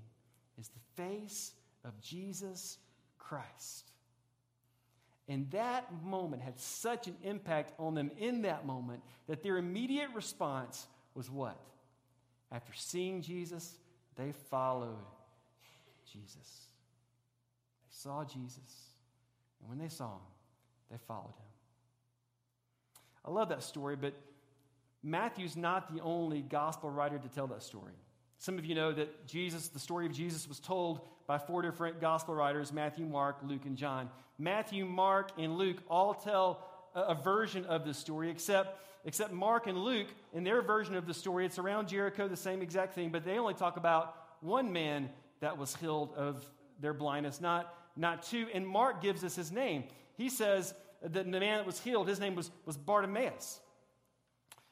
is 0.59 0.67
the 0.67 1.01
face 1.01 1.51
of 1.83 1.99
Jesus 2.01 2.77
Christ. 3.17 3.91
And 5.27 5.49
that 5.51 5.87
moment 6.03 6.41
had 6.41 6.59
such 6.59 7.07
an 7.07 7.15
impact 7.23 7.73
on 7.79 7.95
them 7.95 8.11
in 8.19 8.43
that 8.43 8.65
moment 8.65 9.01
that 9.27 9.41
their 9.41 9.57
immediate 9.57 10.09
response 10.13 10.85
was 11.15 11.29
what? 11.29 11.57
After 12.51 12.73
seeing 12.73 13.21
Jesus, 13.21 13.73
they 14.15 14.33
followed 14.49 14.97
Jesus. 16.11 16.35
They 16.35 17.89
saw 17.89 18.23
Jesus, 18.23 18.59
and 19.59 19.69
when 19.69 19.79
they 19.79 19.87
saw 19.87 20.11
him, 20.11 20.21
they 20.91 20.97
followed 21.07 21.33
him. 21.37 21.52
I 23.25 23.31
love 23.31 23.49
that 23.49 23.63
story, 23.63 23.95
but 23.95 24.13
Matthew's 25.03 25.57
not 25.57 25.93
the 25.93 26.01
only 26.01 26.41
gospel 26.41 26.89
writer 26.89 27.17
to 27.17 27.27
tell 27.27 27.47
that 27.47 27.63
story. 27.63 27.93
Some 28.37 28.57
of 28.57 28.65
you 28.65 28.75
know 28.75 28.91
that 28.91 29.27
Jesus, 29.27 29.69
the 29.69 29.79
story 29.79 30.05
of 30.05 30.11
Jesus, 30.11 30.47
was 30.47 30.59
told 30.59 31.01
by 31.27 31.37
four 31.37 31.61
different 31.61 32.01
gospel 32.01 32.35
writers 32.35 32.73
Matthew, 32.73 33.05
Mark, 33.05 33.37
Luke, 33.43 33.65
and 33.65 33.77
John. 33.77 34.09
Matthew, 34.37 34.85
Mark, 34.85 35.31
and 35.37 35.57
Luke 35.57 35.77
all 35.89 36.13
tell 36.13 36.67
a, 36.95 37.15
version 37.15 37.65
of 37.65 37.85
the 37.85 37.93
story, 37.93 38.29
except 38.29 38.81
except 39.05 39.33
Mark 39.33 39.67
and 39.67 39.77
Luke, 39.77 40.07
in 40.33 40.43
their 40.43 40.61
version 40.61 40.95
of 40.95 41.05
the 41.05 41.13
story, 41.13 41.45
it's 41.45 41.59
around 41.59 41.89
Jericho, 41.89 42.27
the 42.27 42.37
same 42.37 42.61
exact 42.61 42.93
thing, 42.93 43.09
but 43.09 43.25
they 43.25 43.37
only 43.37 43.53
talk 43.53 43.75
about 43.75 44.15
one 44.39 44.71
man 44.71 45.09
that 45.41 45.57
was 45.57 45.75
healed 45.75 46.13
of 46.15 46.45
their 46.79 46.93
blindness, 46.93 47.41
not, 47.41 47.73
not 47.97 48.23
two. 48.23 48.47
And 48.53 48.65
Mark 48.65 49.01
gives 49.01 49.23
us 49.23 49.35
his 49.35 49.51
name. 49.51 49.83
He 50.15 50.29
says 50.29 50.73
that 51.03 51.31
the 51.31 51.39
man 51.39 51.57
that 51.57 51.65
was 51.65 51.79
healed, 51.79 52.07
his 52.07 52.19
name 52.19 52.35
was, 52.35 52.49
was 52.65 52.77
Bartimaeus. 52.77 53.59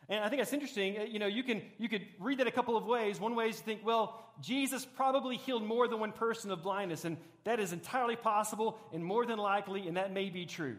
And 0.09 0.23
I 0.23 0.29
think 0.29 0.41
that's 0.41 0.53
interesting. 0.53 0.97
Uh, 0.97 1.03
you 1.03 1.19
know, 1.19 1.27
you 1.27 1.41
can 1.41 1.61
you 1.77 1.87
could 1.87 2.05
read 2.19 2.39
that 2.39 2.47
a 2.47 2.51
couple 2.51 2.75
of 2.75 2.85
ways. 2.85 3.19
One 3.19 3.33
way 3.35 3.49
is 3.49 3.57
to 3.57 3.63
think, 3.63 3.85
well, 3.85 4.19
Jesus 4.41 4.85
probably 4.85 5.37
healed 5.37 5.63
more 5.63 5.87
than 5.87 5.99
one 5.99 6.11
person 6.11 6.51
of 6.51 6.61
blindness, 6.63 7.05
and 7.05 7.17
that 7.45 7.59
is 7.59 7.71
entirely 7.71 8.17
possible 8.17 8.77
and 8.91 9.03
more 9.03 9.25
than 9.25 9.39
likely, 9.39 9.87
and 9.87 9.97
that 9.97 10.11
may 10.11 10.29
be 10.29 10.45
true. 10.45 10.75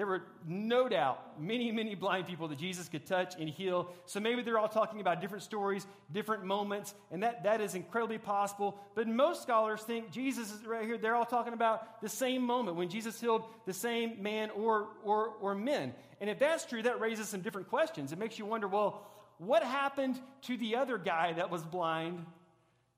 There 0.00 0.06
were 0.06 0.22
no 0.48 0.88
doubt 0.88 1.38
many, 1.38 1.70
many 1.70 1.94
blind 1.94 2.26
people 2.26 2.48
that 2.48 2.56
Jesus 2.56 2.88
could 2.88 3.04
touch 3.04 3.34
and 3.38 3.50
heal. 3.50 3.92
So 4.06 4.18
maybe 4.18 4.40
they're 4.40 4.58
all 4.58 4.66
talking 4.66 5.02
about 5.02 5.20
different 5.20 5.44
stories, 5.44 5.86
different 6.10 6.42
moments, 6.42 6.94
and 7.10 7.22
that, 7.22 7.44
that 7.44 7.60
is 7.60 7.74
incredibly 7.74 8.16
possible. 8.16 8.78
But 8.94 9.08
most 9.08 9.42
scholars 9.42 9.82
think 9.82 10.10
Jesus 10.10 10.50
is 10.50 10.64
right 10.64 10.86
here. 10.86 10.96
They're 10.96 11.16
all 11.16 11.26
talking 11.26 11.52
about 11.52 12.00
the 12.00 12.08
same 12.08 12.40
moment 12.40 12.78
when 12.78 12.88
Jesus 12.88 13.20
healed 13.20 13.44
the 13.66 13.74
same 13.74 14.22
man 14.22 14.48
or, 14.48 14.88
or, 15.04 15.34
or 15.38 15.54
men. 15.54 15.92
And 16.18 16.30
if 16.30 16.38
that's 16.38 16.64
true, 16.64 16.82
that 16.82 16.98
raises 16.98 17.28
some 17.28 17.42
different 17.42 17.68
questions. 17.68 18.10
It 18.10 18.18
makes 18.18 18.38
you 18.38 18.46
wonder 18.46 18.68
well, 18.68 19.06
what 19.36 19.62
happened 19.62 20.18
to 20.44 20.56
the 20.56 20.76
other 20.76 20.96
guy 20.96 21.34
that 21.34 21.50
was 21.50 21.62
blind 21.62 22.24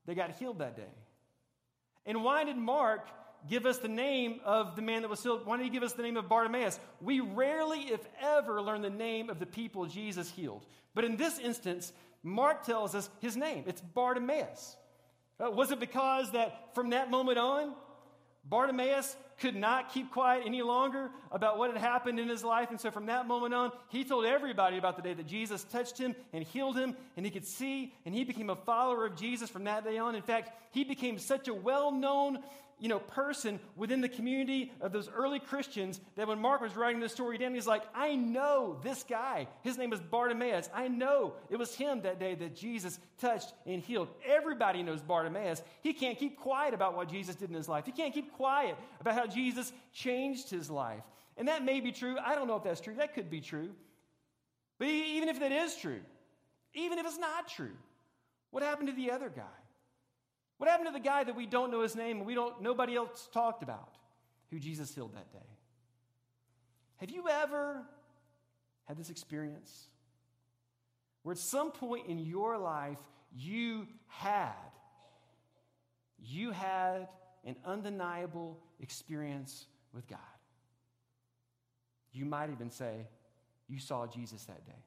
that 0.07 0.15
got 0.15 0.31
healed 0.37 0.61
that 0.61 0.77
day? 0.77 0.93
And 2.07 2.23
why 2.23 2.45
did 2.45 2.57
Mark 2.57 3.09
give 3.49 3.67
us 3.67 3.79
the 3.79 3.89
name 3.89 4.41
of 4.45 4.77
the 4.77 4.83
man 4.83 5.03
that 5.03 5.09
was 5.09 5.23
healed? 5.23 5.47
Why 5.47 5.57
did 5.57 5.65
he 5.65 5.71
give 5.71 5.83
us 5.83 5.93
the 5.93 6.03
name 6.03 6.17
of 6.17 6.29
Bartimaeus? 6.29 6.79
We 7.01 7.21
rarely, 7.21 7.81
if 7.81 8.01
ever, 8.21 8.61
learn 8.63 8.83
the 8.83 8.91
name 8.91 9.31
of 9.31 9.39
the 9.39 9.47
people 9.47 9.87
Jesus 9.87 10.31
healed. 10.31 10.65
But 10.95 11.05
in 11.05 11.17
this 11.17 11.39
instance, 11.39 11.93
Mark 12.23 12.65
tells 12.65 12.95
us 12.95 13.09
his 13.21 13.37
name. 13.37 13.65
It's 13.67 13.81
Bartimaeus. 13.81 14.77
Uh, 15.43 15.51
was 15.51 15.71
it 15.71 15.81
because 15.81 16.31
that 16.33 16.75
from 16.75 16.91
that 16.91 17.11
moment 17.11 17.39
on, 17.39 17.75
Bartimaeus 18.45 19.17
could 19.39 19.55
not 19.57 19.93
keep 19.93 20.11
quiet 20.11 20.45
any 20.47 20.63
longer 20.63 21.11
about 21.31 21.59
what 21.59 21.73
had 21.73 21.81
happened 21.81 22.19
in 22.19 22.29
his 22.29 22.45
life. 22.45 22.71
And 22.71 22.81
so 22.81 22.91
from 22.91 23.07
that 23.07 23.27
moment 23.27 23.55
on, 23.55 23.73
he 23.89 24.05
told 24.05 24.25
everybody 24.25 24.79
about 24.79 24.97
the 24.97 25.03
day 25.03 25.15
that 25.15 25.27
Jesus 25.27 25.65
touched 25.65 25.99
him 25.99 26.15
and 26.33 26.45
healed 26.45 26.77
him, 26.77 26.97
and 27.17 27.25
he 27.25 27.31
could 27.31 27.47
see, 27.47 27.93
and 28.05 28.15
he 28.15 28.25
became 28.25 28.51
a 28.51 28.57
follower 28.57 29.07
of 29.07 29.17
Jesus 29.17 29.49
from 29.51 29.65
that 29.65 29.85
day 29.85 29.99
on. 29.99 30.15
In 30.15 30.23
fact, 30.23 30.51
he 30.73 30.85
became 30.85 31.19
such 31.19 31.49
a 31.49 31.55
well 31.55 31.91
known 31.93 32.39
you 32.83 32.89
know, 32.89 32.99
person 32.99 33.61
within 33.77 34.01
the 34.01 34.09
community 34.09 34.73
of 34.81 34.91
those 34.91 35.09
early 35.09 35.39
Christians 35.39 36.01
that 36.17 36.27
when 36.27 36.41
Mark 36.41 36.61
was 36.61 36.75
writing 36.75 36.99
this 36.99 37.13
story 37.13 37.39
down, 37.39 37.55
he's 37.55 37.65
like, 37.65 37.85
I 37.95 38.17
know 38.17 38.81
this 38.83 39.05
guy. 39.05 39.47
His 39.63 39.79
name 39.79 39.93
is 39.93 40.01
Bartimaeus. 40.01 40.69
I 40.75 40.89
know 40.89 41.35
it 41.49 41.61
was 41.61 41.77
him 41.77 42.03
that 42.03 42.19
day 42.19 42.35
that 42.35 42.57
Jesus 42.57 42.99
touched 43.21 43.53
and 43.67 43.81
healed. 43.81 44.09
Everybody 44.27 44.83
knows 44.83 45.01
Bartimaeus. 45.01 45.63
He 45.81 45.93
can't 45.93 46.19
keep 46.19 46.37
quiet 46.37 46.75
about 46.75 46.97
what 46.97 47.09
Jesus 47.09 47.37
did 47.37 47.51
in 47.51 47.55
his 47.55 47.69
life. 47.69 47.87
He 47.87 47.93
can't 47.93 48.13
keep 48.13 48.33
quiet 48.33 48.77
about 49.01 49.15
how 49.15 49.29
Jesus 49.29 49.73
changed 49.93 50.51
his 50.51 50.69
life. 50.69 51.05
And 51.37 51.47
that 51.47 51.65
may 51.65 51.81
be 51.81 51.93
true. 51.93 52.17
I 52.19 52.35
don't 52.35 52.49
know 52.49 52.57
if 52.57 52.65
that's 52.65 52.81
true. 52.81 52.97
That 52.97 53.15
could 53.15 53.31
be 53.31 53.41
true. 53.41 53.71
But 54.81 54.89
even 54.89 55.29
if 55.29 55.39
that 55.39 55.53
is 55.53 55.77
true, 55.77 56.01
even 56.75 56.99
if 56.99 57.07
it's 57.07 57.17
not 57.17 57.47
true, 57.47 57.77
what 58.51 58.65
happened 58.65 58.89
to 58.89 58.95
the 58.95 59.13
other 59.13 59.29
guy? 59.29 59.62
What 60.63 60.71
happened 60.71 60.91
to 60.91 60.93
the 60.93 61.01
guy 61.01 61.25
that 61.25 61.35
we 61.35 61.45
don't 61.45 61.73
know 61.73 61.83
his 61.83 61.97
name 61.97 62.19
and 62.19 62.25
we 62.25 62.37
don't 62.37 62.63
nobody 62.63 62.95
else 62.95 63.29
talked 63.33 63.65
about 63.65 63.97
who 64.49 64.61
Jesus 64.61 64.95
healed 64.95 65.13
that 65.15 65.33
day? 65.33 65.49
Have 66.99 67.11
you 67.11 67.29
ever 67.29 67.83
had 68.85 68.97
this 68.97 69.11
experience 69.11 69.89
where 71.25 71.33
at 71.33 71.39
some 71.39 71.73
point 71.73 72.07
in 72.07 72.21
your 72.21 72.59
life 72.59 73.01
you 73.35 73.89
had 74.07 74.53
you 76.21 76.53
had 76.53 77.09
an 77.45 77.57
undeniable 77.65 78.57
experience 78.79 79.67
with 79.93 80.07
God? 80.07 80.21
You 82.13 82.25
might 82.25 82.51
even 82.51 82.71
say 82.71 83.09
you 83.67 83.81
saw 83.81 84.07
Jesus 84.07 84.45
that 84.45 84.65
day. 84.65 84.85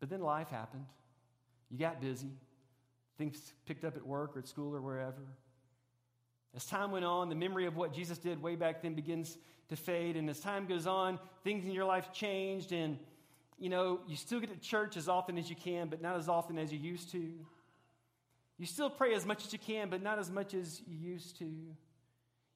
But 0.00 0.10
then 0.10 0.20
life 0.20 0.48
happened. 0.48 0.86
You 1.70 1.78
got 1.78 2.00
busy 2.00 2.32
things 3.18 3.52
picked 3.66 3.84
up 3.84 3.96
at 3.96 4.06
work 4.06 4.36
or 4.36 4.38
at 4.38 4.48
school 4.48 4.74
or 4.74 4.80
wherever. 4.80 5.26
As 6.56 6.64
time 6.64 6.92
went 6.92 7.04
on, 7.04 7.28
the 7.28 7.34
memory 7.34 7.66
of 7.66 7.76
what 7.76 7.92
Jesus 7.92 8.18
did 8.18 8.40
way 8.40 8.56
back 8.56 8.82
then 8.82 8.94
begins 8.94 9.36
to 9.68 9.76
fade. 9.76 10.16
And 10.16 10.30
as 10.30 10.40
time 10.40 10.66
goes 10.66 10.86
on, 10.86 11.18
things 11.44 11.64
in 11.64 11.72
your 11.72 11.84
life 11.84 12.12
changed. 12.12 12.72
And, 12.72 12.98
you 13.58 13.68
know, 13.68 14.00
you 14.06 14.16
still 14.16 14.40
get 14.40 14.50
to 14.50 14.56
church 14.56 14.96
as 14.96 15.08
often 15.08 15.36
as 15.36 15.50
you 15.50 15.56
can, 15.56 15.88
but 15.88 16.00
not 16.00 16.16
as 16.16 16.28
often 16.28 16.58
as 16.58 16.72
you 16.72 16.78
used 16.78 17.12
to. 17.12 17.30
You 18.56 18.66
still 18.66 18.90
pray 18.90 19.14
as 19.14 19.26
much 19.26 19.44
as 19.44 19.52
you 19.52 19.58
can, 19.58 19.90
but 19.90 20.02
not 20.02 20.18
as 20.18 20.30
much 20.30 20.54
as 20.54 20.80
you 20.86 20.96
used 20.96 21.38
to. 21.38 21.52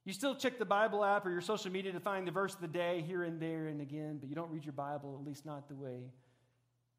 You 0.05 0.13
still 0.13 0.35
check 0.35 0.59
the 0.59 0.65
Bible 0.65 1.05
app 1.05 1.27
or 1.27 1.31
your 1.31 1.41
social 1.41 1.71
media 1.71 1.93
to 1.93 2.01
find 2.01 2.27
the 2.27 2.33
verse 2.33 2.55
of 2.55 2.61
the 2.61 2.67
day 2.67 3.05
here 3.07 3.23
and 3.23 3.39
there 3.39 3.67
and 3.67 3.81
again, 3.81 4.19
but 4.19 4.29
you 4.29 4.35
don't 4.35 4.51
read 4.51 4.65
your 4.65 4.73
Bible, 4.73 5.17
at 5.21 5.27
least 5.27 5.47
not 5.47 5.69
the 5.69 5.77
way 5.77 6.11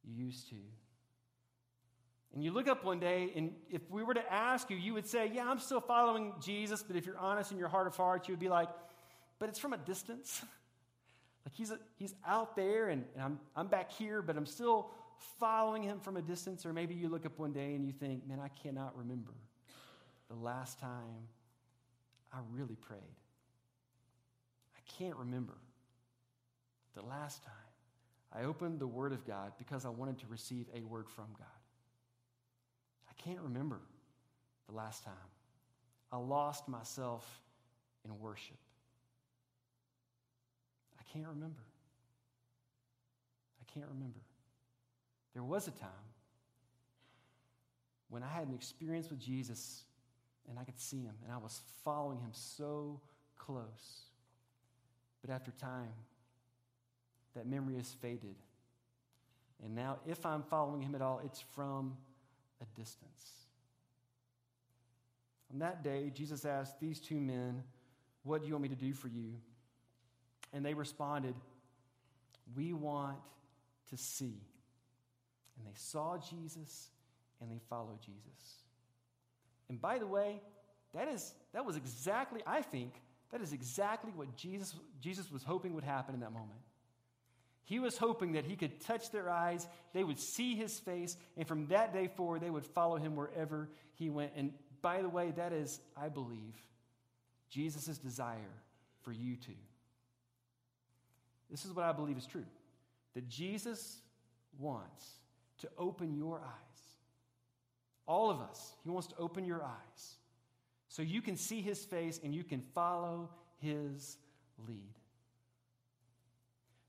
you 0.05 0.25
used 0.25 0.47
to. 0.49 0.55
And 2.33 2.43
you 2.43 2.51
look 2.51 2.67
up 2.67 2.83
one 2.83 2.99
day, 2.99 3.31
and 3.35 3.53
if 3.69 3.81
we 3.91 4.03
were 4.03 4.15
to 4.15 4.33
ask 4.33 4.69
you, 4.71 4.77
you 4.77 4.93
would 4.95 5.05
say, 5.05 5.29
Yeah, 5.31 5.47
I'm 5.47 5.59
still 5.59 5.81
following 5.81 6.33
Jesus. 6.41 6.83
But 6.83 6.95
if 6.95 7.05
you're 7.05 7.17
honest 7.17 7.51
in 7.51 7.57
your 7.57 7.67
heart 7.67 7.87
of 7.87 7.95
hearts, 7.95 8.27
you 8.27 8.33
would 8.33 8.39
be 8.39 8.49
like, 8.49 8.69
But 9.39 9.49
it's 9.49 9.59
from 9.59 9.73
a 9.73 9.77
distance. 9.77 10.41
like 11.45 11.53
he's, 11.53 11.69
a, 11.69 11.79
he's 11.97 12.15
out 12.25 12.55
there, 12.55 12.89
and, 12.89 13.05
and 13.13 13.23
I'm, 13.23 13.39
I'm 13.55 13.67
back 13.67 13.91
here, 13.91 14.21
but 14.21 14.35
I'm 14.35 14.47
still 14.47 14.89
following 15.39 15.83
him 15.83 15.99
from 15.99 16.17
a 16.17 16.21
distance. 16.21 16.65
Or 16.65 16.73
maybe 16.73 16.95
you 16.95 17.07
look 17.07 17.25
up 17.25 17.37
one 17.37 17.53
day 17.53 17.75
and 17.75 17.85
you 17.85 17.93
think, 17.93 18.27
Man, 18.27 18.39
I 18.39 18.47
cannot 18.47 18.97
remember 18.97 19.33
the 20.29 20.35
last 20.35 20.79
time 20.79 21.27
I 22.33 22.39
really 22.51 22.75
prayed. 22.75 22.99
I 24.75 24.81
can't 24.97 25.15
remember 25.17 25.53
the 26.95 27.05
last 27.05 27.43
time 27.43 27.53
I 28.33 28.45
opened 28.45 28.79
the 28.79 28.87
Word 28.87 29.13
of 29.13 29.25
God 29.27 29.53
because 29.59 29.85
I 29.85 29.89
wanted 29.89 30.17
to 30.19 30.25
receive 30.27 30.65
a 30.75 30.81
word 30.81 31.07
from 31.07 31.27
God. 31.37 31.62
Can't 33.23 33.39
remember 33.39 33.79
the 34.67 34.75
last 34.75 35.03
time 35.03 35.13
I 36.11 36.17
lost 36.17 36.67
myself 36.67 37.25
in 38.03 38.19
worship. 38.19 38.57
I 40.99 41.03
can't 41.13 41.27
remember. 41.27 41.63
I 43.61 43.73
can't 43.73 43.87
remember. 43.87 44.19
There 45.33 45.43
was 45.43 45.67
a 45.67 45.71
time 45.71 45.89
when 48.09 48.23
I 48.23 48.27
had 48.27 48.47
an 48.47 48.53
experience 48.53 49.09
with 49.09 49.19
Jesus 49.19 49.83
and 50.49 50.59
I 50.59 50.63
could 50.63 50.79
see 50.79 51.01
him 51.01 51.15
and 51.23 51.31
I 51.31 51.37
was 51.37 51.61
following 51.83 52.19
him 52.19 52.31
so 52.31 52.99
close. 53.37 54.03
But 55.21 55.33
after 55.33 55.51
time, 55.51 55.93
that 57.35 57.47
memory 57.47 57.75
has 57.75 57.87
faded. 58.01 58.35
And 59.63 59.73
now, 59.75 59.99
if 60.05 60.25
I'm 60.25 60.43
following 60.43 60.81
him 60.81 60.93
at 60.93 61.01
all, 61.01 61.21
it's 61.23 61.39
from 61.55 61.95
a 62.63 62.79
distance. 62.79 63.43
On 65.51 65.59
that 65.59 65.83
day, 65.83 66.11
Jesus 66.13 66.45
asked 66.45 66.79
these 66.79 66.99
two 66.99 67.19
men, 67.19 67.63
What 68.23 68.41
do 68.41 68.47
you 68.47 68.53
want 68.53 68.63
me 68.63 68.69
to 68.69 68.75
do 68.75 68.93
for 68.93 69.07
you? 69.07 69.35
And 70.51 70.65
they 70.65 70.73
responded, 70.73 71.35
We 72.55 72.73
want 72.73 73.17
to 73.89 73.97
see. 73.97 74.41
And 75.57 75.67
they 75.67 75.75
saw 75.75 76.17
Jesus 76.17 76.89
and 77.39 77.51
they 77.51 77.59
followed 77.69 78.01
Jesus. 78.01 78.63
And 79.69 79.79
by 79.79 79.99
the 79.99 80.07
way, 80.07 80.41
that, 80.93 81.07
is, 81.07 81.33
that 81.53 81.65
was 81.65 81.75
exactly, 81.75 82.41
I 82.47 82.61
think, 82.61 82.93
that 83.31 83.41
is 83.41 83.53
exactly 83.53 84.11
what 84.15 84.35
Jesus, 84.35 84.75
Jesus 85.01 85.31
was 85.31 85.43
hoping 85.43 85.73
would 85.73 85.83
happen 85.83 86.13
in 86.13 86.21
that 86.21 86.31
moment. 86.31 86.59
He 87.65 87.79
was 87.79 87.97
hoping 87.97 88.33
that 88.33 88.45
he 88.45 88.55
could 88.55 88.81
touch 88.81 89.11
their 89.11 89.29
eyes, 89.29 89.67
they 89.93 90.03
would 90.03 90.19
see 90.19 90.55
his 90.55 90.79
face, 90.79 91.15
and 91.37 91.47
from 91.47 91.67
that 91.67 91.93
day 91.93 92.07
forward, 92.07 92.41
they 92.41 92.49
would 92.49 92.65
follow 92.65 92.97
him 92.97 93.15
wherever 93.15 93.69
he 93.93 94.09
went. 94.09 94.33
And 94.35 94.53
by 94.81 95.01
the 95.01 95.09
way, 95.09 95.31
that 95.31 95.53
is, 95.53 95.79
I 95.95 96.09
believe, 96.09 96.55
Jesus' 97.49 97.97
desire 97.97 98.37
for 99.01 99.13
you 99.13 99.37
too. 99.37 99.53
This 101.49 101.65
is 101.65 101.73
what 101.73 101.85
I 101.85 101.91
believe 101.91 102.17
is 102.17 102.25
true 102.25 102.45
that 103.13 103.29
Jesus 103.29 103.99
wants 104.57 105.07
to 105.59 105.69
open 105.77 106.15
your 106.15 106.39
eyes. 106.39 106.81
All 108.07 108.29
of 108.29 108.41
us, 108.41 108.73
he 108.83 108.89
wants 108.89 109.07
to 109.09 109.15
open 109.17 109.45
your 109.45 109.63
eyes 109.63 110.15
so 110.89 111.01
you 111.01 111.21
can 111.21 111.37
see 111.37 111.61
his 111.61 111.85
face 111.85 112.19
and 112.23 112.33
you 112.35 112.43
can 112.43 112.59
follow 112.59 113.29
his 113.59 114.17
lead. 114.67 114.93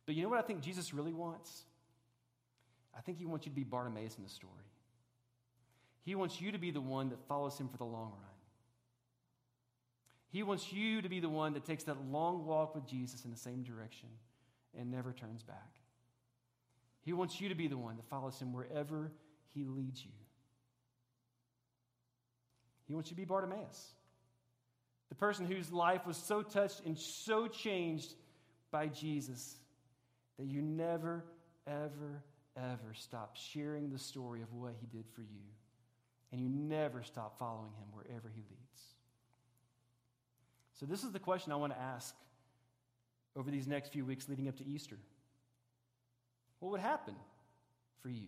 But 0.06 0.14
you 0.14 0.22
know 0.22 0.28
what 0.28 0.38
I 0.38 0.42
think 0.42 0.60
Jesus 0.60 0.92
really 0.92 1.12
wants? 1.12 1.64
I 2.96 3.00
think 3.00 3.18
he 3.18 3.26
wants 3.26 3.46
you 3.46 3.50
to 3.50 3.56
be 3.56 3.64
Bartimaeus 3.64 4.16
in 4.16 4.24
the 4.24 4.30
story. 4.30 4.52
He 6.04 6.14
wants 6.14 6.40
you 6.40 6.52
to 6.52 6.58
be 6.58 6.70
the 6.70 6.80
one 6.80 7.08
that 7.10 7.26
follows 7.26 7.58
him 7.58 7.68
for 7.68 7.78
the 7.78 7.84
long 7.84 8.10
run. 8.10 8.34
He 10.28 10.42
wants 10.42 10.72
you 10.72 11.00
to 11.00 11.08
be 11.08 11.20
the 11.20 11.28
one 11.28 11.54
that 11.54 11.64
takes 11.64 11.84
that 11.84 11.96
long 12.10 12.44
walk 12.44 12.74
with 12.74 12.86
Jesus 12.86 13.24
in 13.24 13.30
the 13.30 13.36
same 13.36 13.62
direction 13.62 14.08
and 14.78 14.90
never 14.90 15.12
turns 15.12 15.42
back. 15.42 15.70
He 17.02 17.12
wants 17.12 17.40
you 17.40 17.48
to 17.48 17.54
be 17.54 17.68
the 17.68 17.78
one 17.78 17.96
that 17.96 18.08
follows 18.08 18.38
him 18.40 18.52
wherever 18.52 19.12
he 19.54 19.64
leads 19.64 20.04
you. 20.04 20.10
He 22.86 22.94
wants 22.94 23.10
you 23.10 23.14
to 23.14 23.20
be 23.20 23.24
Bartimaeus, 23.24 23.92
the 25.08 25.14
person 25.14 25.46
whose 25.46 25.72
life 25.72 26.06
was 26.06 26.16
so 26.16 26.42
touched 26.42 26.82
and 26.84 26.98
so 26.98 27.46
changed 27.46 28.12
by 28.70 28.88
Jesus 28.88 29.56
that 30.38 30.46
you 30.46 30.62
never, 30.62 31.24
ever, 31.66 32.22
ever 32.56 32.94
stop 32.94 33.36
sharing 33.36 33.90
the 33.90 33.98
story 33.98 34.42
of 34.42 34.52
what 34.52 34.74
he 34.80 34.86
did 34.86 35.04
for 35.14 35.22
you. 35.22 35.42
And 36.32 36.40
you 36.40 36.48
never 36.48 37.02
stop 37.02 37.38
following 37.38 37.70
him 37.78 37.86
wherever 37.92 38.28
he 38.34 38.40
leads. 38.40 38.82
So, 40.80 40.86
this 40.86 41.04
is 41.04 41.12
the 41.12 41.20
question 41.20 41.52
I 41.52 41.56
want 41.56 41.72
to 41.72 41.80
ask 41.80 42.14
over 43.36 43.50
these 43.50 43.68
next 43.68 43.92
few 43.92 44.04
weeks 44.04 44.28
leading 44.28 44.48
up 44.48 44.56
to 44.56 44.66
Easter. 44.66 44.98
What 46.58 46.72
would 46.72 46.80
happen 46.80 47.14
for 48.02 48.08
you 48.08 48.26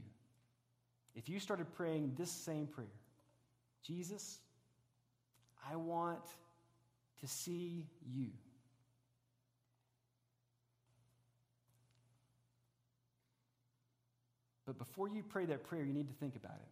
if 1.15 1.29
you 1.29 1.41
started 1.41 1.73
praying 1.75 2.13
this 2.17 2.31
same 2.31 2.67
prayer? 2.67 2.87
Jesus, 3.83 4.39
I 5.71 5.77
want 5.77 6.25
to 7.21 7.27
see 7.27 7.87
you. 8.09 8.29
But 14.67 14.79
before 14.79 15.09
you 15.09 15.23
pray 15.23 15.47
that 15.47 15.65
prayer, 15.65 15.85
you 15.85 15.95
need 15.95 16.09
to 16.09 16.15
think 16.15 16.37
about 16.37 16.57
it. 16.57 16.69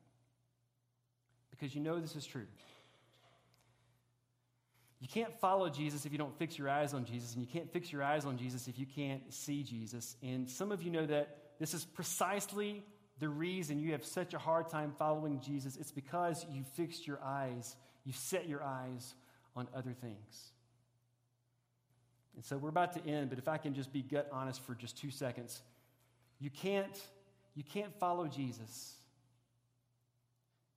Because 1.50 1.74
you 1.74 1.80
know 1.80 2.00
this 2.00 2.16
is 2.16 2.26
true. 2.26 2.46
You 5.00 5.08
can't 5.08 5.32
follow 5.38 5.68
Jesus 5.68 6.06
if 6.06 6.12
you 6.12 6.18
don't 6.18 6.36
fix 6.38 6.58
your 6.58 6.68
eyes 6.68 6.94
on 6.94 7.04
Jesus, 7.04 7.34
and 7.34 7.42
you 7.42 7.48
can't 7.48 7.72
fix 7.72 7.92
your 7.92 8.02
eyes 8.02 8.24
on 8.24 8.38
Jesus 8.38 8.68
if 8.68 8.78
you 8.78 8.86
can't 8.86 9.32
see 9.32 9.62
Jesus. 9.62 10.16
And 10.22 10.50
some 10.50 10.72
of 10.72 10.82
you 10.82 10.90
know 10.90 11.06
that 11.06 11.36
this 11.60 11.74
is 11.74 11.84
precisely 11.84 12.82
the 13.20 13.28
reason 13.28 13.78
you 13.78 13.92
have 13.92 14.04
such 14.04 14.34
a 14.34 14.38
hard 14.38 14.68
time 14.70 14.92
following 14.98 15.40
Jesus. 15.40 15.76
It's 15.76 15.92
because 15.92 16.44
you 16.50 16.64
fixed 16.74 17.06
your 17.06 17.20
eyes, 17.22 17.76
you 18.04 18.12
set 18.12 18.48
your 18.48 18.62
eyes 18.62 19.14
on 19.54 19.68
other 19.74 19.92
things. 19.92 20.50
And 22.34 22.44
so 22.44 22.56
we're 22.56 22.70
about 22.70 22.94
to 22.94 23.08
end, 23.08 23.30
but 23.30 23.38
if 23.38 23.46
I 23.46 23.58
can 23.58 23.74
just 23.74 23.92
be 23.92 24.02
gut 24.02 24.28
honest 24.32 24.60
for 24.64 24.74
just 24.74 24.98
two 24.98 25.10
seconds, 25.10 25.62
you 26.40 26.50
can't 26.50 26.98
you 27.54 27.62
can't 27.62 27.94
follow 27.98 28.26
Jesus 28.26 28.94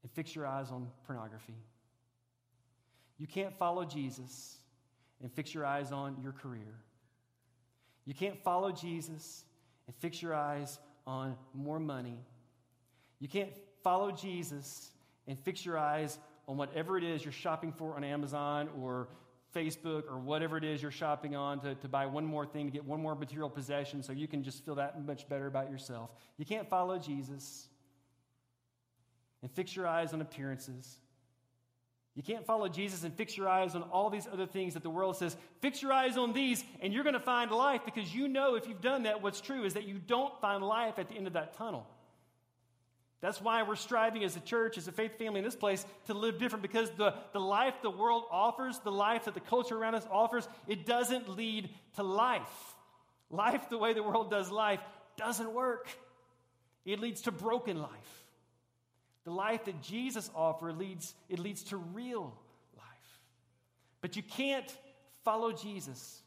and 0.04 0.12
fix 0.12 0.36
your 0.36 0.46
eyes 0.46 0.72
on 0.72 0.88
pornography. 1.06 1.56
You 3.18 3.28
can't 3.28 3.54
follow 3.56 3.84
Jesus 3.84 4.58
and 5.22 5.32
fix 5.32 5.54
your 5.54 5.66
eyes 5.66 5.92
on 5.92 6.18
your 6.22 6.32
career. 6.32 6.76
You 8.06 8.13
can't 8.13 8.42
follow 8.44 8.72
Jesus 8.72 9.44
and 9.88 9.96
fix 9.98 10.22
your 10.22 10.36
eyes 10.36 10.80
on 11.06 11.36
more 11.54 11.80
money. 11.80 12.20
You 13.20 13.28
can't 13.28 13.52
follow 13.84 14.12
Jesus 14.12 14.92
and 15.28 15.38
fix 15.40 15.66
your 15.66 15.78
eyes 15.78 16.18
on 16.48 16.58
whatever 16.58 16.98
it 16.98 17.04
is 17.04 17.24
you're 17.24 17.32
shopping 17.32 17.72
for 17.72 17.96
on 17.96 18.04
Amazon 18.04 18.70
or 18.82 19.10
Facebook 19.55 20.03
or 20.10 20.19
whatever 20.19 20.57
it 20.57 20.63
is 20.63 20.81
you're 20.81 20.91
shopping 20.91 21.36
on 21.36 21.60
to, 21.62 21.75
to 21.75 21.88
buy 21.88 22.05
one 22.05 22.25
more 22.25 22.45
thing, 22.45 22.67
to 22.67 22.71
get 22.71 22.86
one 22.86 23.01
more 23.01 23.15
material 23.15 23.49
possession 23.49 24.03
so 24.03 24.12
you 24.12 24.27
can 24.27 24.43
just 24.43 24.63
feel 24.65 24.75
that 24.75 25.03
much 25.05 25.27
better 25.29 25.47
about 25.47 25.71
yourself. 25.71 26.10
You 26.38 26.45
can't 26.45 26.69
follow 26.69 26.97
Jesus 26.97 27.67
and 29.41 29.51
fix 29.51 29.75
your 29.75 29.88
eyes 29.88 30.13
on 30.13 30.21
appearances. 30.21 30.97
You 32.15 32.23
can't 32.23 32.45
follow 32.45 32.67
Jesus 32.67 33.03
and 33.03 33.13
fix 33.13 33.38
your 33.38 33.47
eyes 33.47 33.75
on 33.75 33.83
all 33.83 34.10
these 34.10 34.27
other 34.31 34.47
things 34.47 34.73
that 34.73 34.81
the 34.81 34.89
world 34.89 35.17
says, 35.17 35.38
fix 35.62 35.83
your 35.83 35.93
eyes 35.93 36.17
on 36.17 36.33
these 36.33 36.63
and 36.81 36.91
you're 36.91 37.03
going 37.03 37.13
to 37.13 37.19
find 37.19 37.51
life 37.51 37.81
because 37.86 38.13
you 38.13 38.27
know 38.27 38.55
if 38.55 38.67
you've 38.67 38.81
done 38.81 39.03
that, 39.03 39.21
what's 39.21 39.39
true 39.39 39.63
is 39.63 39.75
that 39.75 39.88
you 39.88 39.99
don't 39.99 40.39
find 40.41 40.63
life 40.63 40.97
at 40.97 41.10
the 41.10 41.15
end 41.15 41.27
of 41.27 41.33
that 41.33 41.53
tunnel. 41.53 41.86
That's 43.19 43.41
why 43.41 43.63
we're 43.63 43.75
striving 43.75 44.23
as 44.23 44.36
a 44.36 44.39
church, 44.39 44.77
as 44.77 44.88
a 44.88 44.91
faith 44.91 45.17
family 45.17 45.39
in 45.39 45.45
this 45.45 45.56
place, 45.56 45.86
to 46.06 46.13
live 46.13 46.38
different 46.38 46.62
because 46.62 46.89
the, 46.91 47.15
the 47.34 47.39
life 47.39 47.73
the 47.82 47.89
world 47.89 48.23
offers, 48.30 48.77
the 48.80 48.91
life 48.91 49.25
that 49.25 49.34
the 49.34 49.39
culture 49.39 49.75
around 49.75 49.95
us 49.95 50.06
offers, 50.12 50.47
it 50.67 50.86
doesn't 50.86 51.27
lead 51.27 51.69
to 51.95 52.03
life. 52.03 52.75
Life, 53.32 53.69
the 53.69 53.77
way 53.77 53.93
the 53.93 54.03
world 54.03 54.30
does 54.30 54.51
life, 54.51 54.80
doesn't 55.17 55.51
work. 55.51 55.89
It 56.86 56.99
leads 56.99 57.23
to 57.23 57.32
broken 57.32 57.82
life. 57.82 58.23
The 59.25 59.32
life 59.32 59.65
that 59.65 59.82
Jesus 59.82 60.30
offers 60.36 60.75
leads, 60.75 61.13
it 61.27 61.39
leads 61.39 61.63
to 61.63 61.77
real 61.77 62.34
life. 62.77 63.19
But 63.99 64.15
you 64.15 64.23
can't 64.23 64.71
follow 65.25 65.51
Jesus 65.51 66.21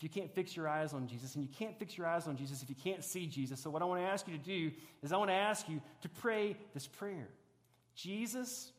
if 0.00 0.04
you 0.04 0.08
can't 0.08 0.34
fix 0.34 0.56
your 0.56 0.66
eyes 0.66 0.94
on 0.94 1.06
Jesus, 1.06 1.34
and 1.34 1.44
you 1.44 1.50
can't 1.58 1.78
fix 1.78 1.98
your 1.98 2.06
eyes 2.06 2.26
on 2.26 2.38
Jesus 2.38 2.62
if 2.62 2.70
you 2.70 2.74
can't 2.74 3.04
see 3.04 3.26
Jesus. 3.26 3.60
So, 3.60 3.68
what 3.68 3.82
I 3.82 3.84
want 3.84 4.00
to 4.00 4.06
ask 4.06 4.26
you 4.26 4.32
to 4.32 4.42
do 4.42 4.70
is, 5.02 5.12
I 5.12 5.18
want 5.18 5.28
to 5.28 5.34
ask 5.34 5.68
you 5.68 5.82
to 6.00 6.08
pray 6.08 6.56
this 6.72 6.86
prayer 6.86 7.28
Jesus, 7.94 8.72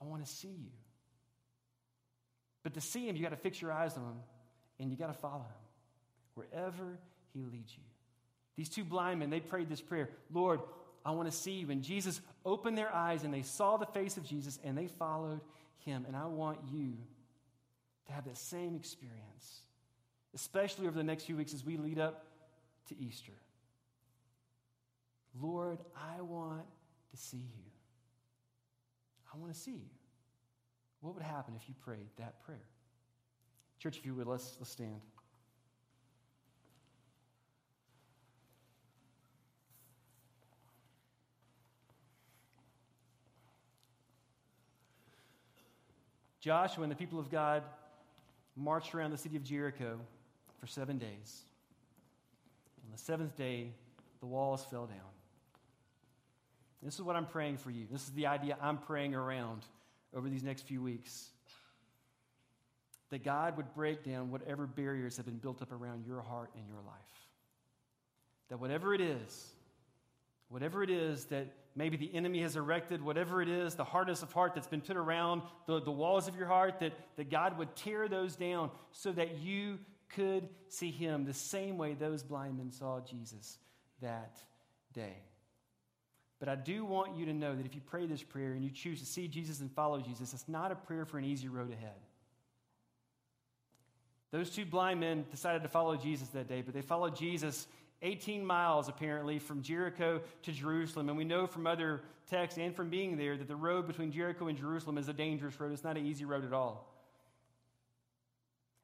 I 0.00 0.06
want 0.06 0.24
to 0.24 0.32
see 0.32 0.48
you. 0.48 0.70
But 2.62 2.72
to 2.72 2.80
see 2.80 3.06
him, 3.06 3.16
you 3.16 3.22
got 3.22 3.32
to 3.32 3.36
fix 3.36 3.60
your 3.60 3.70
eyes 3.70 3.98
on 3.98 4.02
him, 4.02 4.20
and 4.80 4.90
you 4.90 4.96
got 4.96 5.08
to 5.08 5.12
follow 5.12 5.40
him 5.40 6.36
wherever 6.36 6.98
he 7.34 7.44
leads 7.44 7.74
you. 7.76 7.84
These 8.56 8.70
two 8.70 8.84
blind 8.84 9.20
men, 9.20 9.28
they 9.28 9.40
prayed 9.40 9.68
this 9.68 9.82
prayer 9.82 10.08
Lord, 10.32 10.60
I 11.04 11.10
want 11.10 11.30
to 11.30 11.36
see 11.36 11.52
you. 11.52 11.70
And 11.70 11.82
Jesus 11.82 12.18
opened 12.46 12.78
their 12.78 12.94
eyes, 12.94 13.24
and 13.24 13.34
they 13.34 13.42
saw 13.42 13.76
the 13.76 13.84
face 13.84 14.16
of 14.16 14.24
Jesus, 14.24 14.58
and 14.64 14.78
they 14.78 14.86
followed 14.86 15.42
him. 15.80 16.06
And 16.08 16.16
I 16.16 16.28
want 16.28 16.60
you 16.72 16.94
to 18.06 18.12
have 18.14 18.24
that 18.24 18.38
same 18.38 18.74
experience 18.74 19.60
especially 20.34 20.86
over 20.86 20.96
the 20.96 21.04
next 21.04 21.24
few 21.24 21.36
weeks 21.36 21.54
as 21.54 21.64
we 21.64 21.76
lead 21.76 21.98
up 21.98 22.26
to 22.88 22.98
Easter. 22.98 23.32
Lord, 25.40 25.78
I 25.96 26.20
want 26.20 26.66
to 27.10 27.16
see 27.16 27.38
you. 27.38 27.70
I 29.32 29.38
want 29.38 29.52
to 29.52 29.58
see 29.58 29.72
you. 29.72 29.90
What 31.00 31.14
would 31.14 31.22
happen 31.22 31.54
if 31.56 31.68
you 31.68 31.74
prayed 31.84 32.06
that 32.18 32.44
prayer? 32.44 32.58
Church, 33.78 33.98
if 33.98 34.06
you 34.06 34.14
would, 34.14 34.26
let's, 34.26 34.56
let's 34.60 34.70
stand. 34.70 35.00
Joshua 46.40 46.82
and 46.82 46.90
the 46.90 46.96
people 46.96 47.20
of 47.20 47.30
God 47.30 47.62
marched 48.56 48.94
around 48.94 49.12
the 49.12 49.18
city 49.18 49.36
of 49.36 49.44
Jericho 49.44 50.00
for 50.62 50.68
seven 50.68 50.96
days. 50.96 51.42
On 52.84 52.92
the 52.92 52.96
seventh 52.98 53.36
day, 53.36 53.72
the 54.20 54.26
walls 54.26 54.64
fell 54.70 54.86
down. 54.86 54.98
This 56.80 56.94
is 56.94 57.02
what 57.02 57.16
I'm 57.16 57.26
praying 57.26 57.56
for 57.56 57.72
you. 57.72 57.86
This 57.90 58.02
is 58.02 58.10
the 58.10 58.28
idea 58.28 58.56
I'm 58.62 58.78
praying 58.78 59.16
around 59.16 59.62
over 60.14 60.28
these 60.28 60.44
next 60.44 60.62
few 60.62 60.80
weeks. 60.80 61.30
That 63.10 63.24
God 63.24 63.56
would 63.56 63.74
break 63.74 64.04
down 64.04 64.30
whatever 64.30 64.68
barriers 64.68 65.16
have 65.16 65.26
been 65.26 65.38
built 65.38 65.62
up 65.62 65.72
around 65.72 66.06
your 66.06 66.22
heart 66.22 66.50
and 66.56 66.64
your 66.68 66.80
life. 66.86 67.26
That 68.48 68.60
whatever 68.60 68.94
it 68.94 69.00
is, 69.00 69.48
whatever 70.48 70.84
it 70.84 70.90
is 70.90 71.24
that 71.26 71.48
maybe 71.74 71.96
the 71.96 72.14
enemy 72.14 72.40
has 72.42 72.54
erected, 72.54 73.02
whatever 73.02 73.42
it 73.42 73.48
is, 73.48 73.74
the 73.74 73.82
hardness 73.82 74.22
of 74.22 74.32
heart 74.32 74.54
that's 74.54 74.68
been 74.68 74.80
put 74.80 74.96
around 74.96 75.42
the, 75.66 75.80
the 75.80 75.90
walls 75.90 76.28
of 76.28 76.36
your 76.36 76.46
heart, 76.46 76.78
that, 76.78 76.92
that 77.16 77.30
God 77.30 77.58
would 77.58 77.74
tear 77.74 78.06
those 78.06 78.36
down 78.36 78.70
so 78.92 79.10
that 79.10 79.38
you 79.38 79.80
could 80.14 80.48
see 80.68 80.90
him 80.90 81.24
the 81.24 81.34
same 81.34 81.78
way 81.78 81.94
those 81.94 82.22
blind 82.22 82.58
men 82.58 82.70
saw 82.70 83.00
Jesus 83.00 83.58
that 84.00 84.36
day. 84.92 85.16
But 86.38 86.48
I 86.48 86.56
do 86.56 86.84
want 86.84 87.16
you 87.16 87.26
to 87.26 87.32
know 87.32 87.54
that 87.54 87.64
if 87.64 87.74
you 87.74 87.80
pray 87.80 88.06
this 88.06 88.22
prayer 88.22 88.52
and 88.52 88.64
you 88.64 88.70
choose 88.70 88.98
to 88.98 89.06
see 89.06 89.28
Jesus 89.28 89.60
and 89.60 89.70
follow 89.70 90.00
Jesus, 90.00 90.32
it's 90.32 90.48
not 90.48 90.72
a 90.72 90.74
prayer 90.74 91.04
for 91.04 91.18
an 91.18 91.24
easy 91.24 91.48
road 91.48 91.72
ahead. 91.72 91.94
Those 94.32 94.50
two 94.50 94.64
blind 94.64 94.98
men 94.98 95.24
decided 95.30 95.62
to 95.62 95.68
follow 95.68 95.94
Jesus 95.96 96.28
that 96.28 96.48
day, 96.48 96.62
but 96.62 96.74
they 96.74 96.82
followed 96.82 97.16
Jesus 97.16 97.66
18 98.02 98.44
miles 98.44 98.88
apparently 98.88 99.38
from 99.38 99.62
Jericho 99.62 100.20
to 100.42 100.52
Jerusalem. 100.52 101.08
And 101.08 101.16
we 101.16 101.24
know 101.24 101.46
from 101.46 101.66
other 101.66 102.00
texts 102.28 102.58
and 102.58 102.74
from 102.74 102.90
being 102.90 103.16
there 103.16 103.36
that 103.36 103.46
the 103.46 103.54
road 103.54 103.86
between 103.86 104.10
Jericho 104.10 104.48
and 104.48 104.58
Jerusalem 104.58 104.98
is 104.98 105.08
a 105.08 105.12
dangerous 105.12 105.60
road. 105.60 105.72
It's 105.72 105.84
not 105.84 105.96
an 105.96 106.06
easy 106.06 106.24
road 106.24 106.44
at 106.44 106.52
all. 106.52 106.91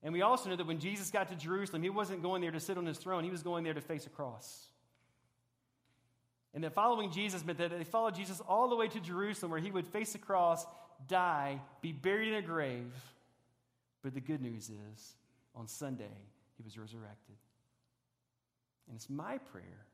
And 0.03 0.13
we 0.13 0.23
also 0.23 0.49
know 0.49 0.57
that 0.57 0.67
when 0.67 0.79
Jesus 0.79 1.11
got 1.11 1.29
to 1.29 1.35
Jerusalem, 1.35 1.83
he 1.83 1.91
wasn't 1.91 2.23
going 2.23 2.41
there 2.41 2.53
to 2.53 2.61
sit 2.61 2.79
on 2.79 2.87
his 2.87 2.99
throne, 2.99 3.25
he 3.25 3.31
was 3.31 3.43
going 3.43 3.65
there 3.65 3.75
to 3.75 3.81
face 3.81 4.07
a 4.07 4.11
cross. 4.11 4.67
And 6.55 6.65
that 6.65 6.73
following 6.73 7.11
Jesus 7.11 7.45
meant 7.45 7.59
that 7.59 7.71
they 7.71 7.85
followed 7.85 8.15
Jesus 8.15 8.41
all 8.41 8.69
the 8.69 8.77
way 8.77 8.89
to 8.89 9.01
Jerusalem, 9.01 9.51
where 9.51 9.61
he 9.61 9.71
would 9.71 9.87
face 9.87 10.15
a 10.15 10.19
cross, 10.19 10.67
die, 11.07 11.61
be 11.83 11.93
buried 11.93 12.29
in 12.29 12.35
a 12.35 12.43
grave. 12.43 12.93
But 14.03 14.15
the 14.15 14.21
good 14.21 14.41
news 14.41 14.71
is, 14.71 15.15
on 15.55 15.67
Sunday, 15.67 16.17
he 16.57 16.63
was 16.63 16.79
resurrected. 16.79 17.37
And 18.87 18.97
it's 18.97 19.11
my 19.11 19.39
prayer 19.39 19.85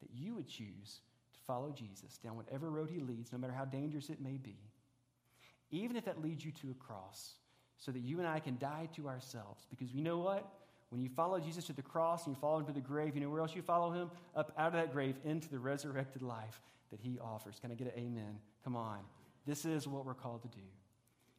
that 0.00 0.10
you 0.14 0.34
would 0.34 0.48
choose 0.48 1.00
to 1.32 1.40
follow 1.46 1.70
Jesus 1.70 2.18
down 2.18 2.36
whatever 2.36 2.68
road 2.68 2.90
he 2.90 3.00
leads, 3.00 3.32
no 3.32 3.38
matter 3.38 3.52
how 3.52 3.64
dangerous 3.64 4.10
it 4.10 4.20
may 4.20 4.36
be, 4.36 4.58
even 5.70 5.96
if 5.96 6.04
that 6.04 6.20
leads 6.20 6.44
you 6.44 6.52
to 6.52 6.70
a 6.70 6.74
cross, 6.74 7.34
so 7.84 7.90
that 7.90 7.98
you 7.98 8.18
and 8.20 8.28
I 8.28 8.38
can 8.38 8.58
die 8.58 8.88
to 8.94 9.08
ourselves. 9.08 9.66
Because 9.68 9.92
you 9.92 10.02
know 10.02 10.18
what? 10.18 10.48
When 10.90 11.00
you 11.00 11.08
follow 11.08 11.40
Jesus 11.40 11.64
to 11.64 11.72
the 11.72 11.82
cross 11.82 12.26
and 12.26 12.36
you 12.36 12.40
follow 12.40 12.60
him 12.60 12.66
to 12.66 12.72
the 12.72 12.80
grave, 12.80 13.16
you 13.16 13.20
know 13.20 13.28
where 13.28 13.40
else 13.40 13.56
you 13.56 13.62
follow 13.62 13.90
him? 13.90 14.10
Up 14.36 14.52
out 14.56 14.68
of 14.68 14.72
that 14.74 14.92
grave 14.92 15.16
into 15.24 15.48
the 15.48 15.58
resurrected 15.58 16.22
life 16.22 16.60
that 16.92 17.00
he 17.00 17.18
offers. 17.18 17.58
Can 17.58 17.72
I 17.72 17.74
get 17.74 17.88
an 17.88 18.00
amen? 18.00 18.38
Come 18.62 18.76
on. 18.76 18.98
This 19.46 19.64
is 19.64 19.88
what 19.88 20.06
we're 20.06 20.14
called 20.14 20.42
to 20.42 20.48
do 20.48 20.62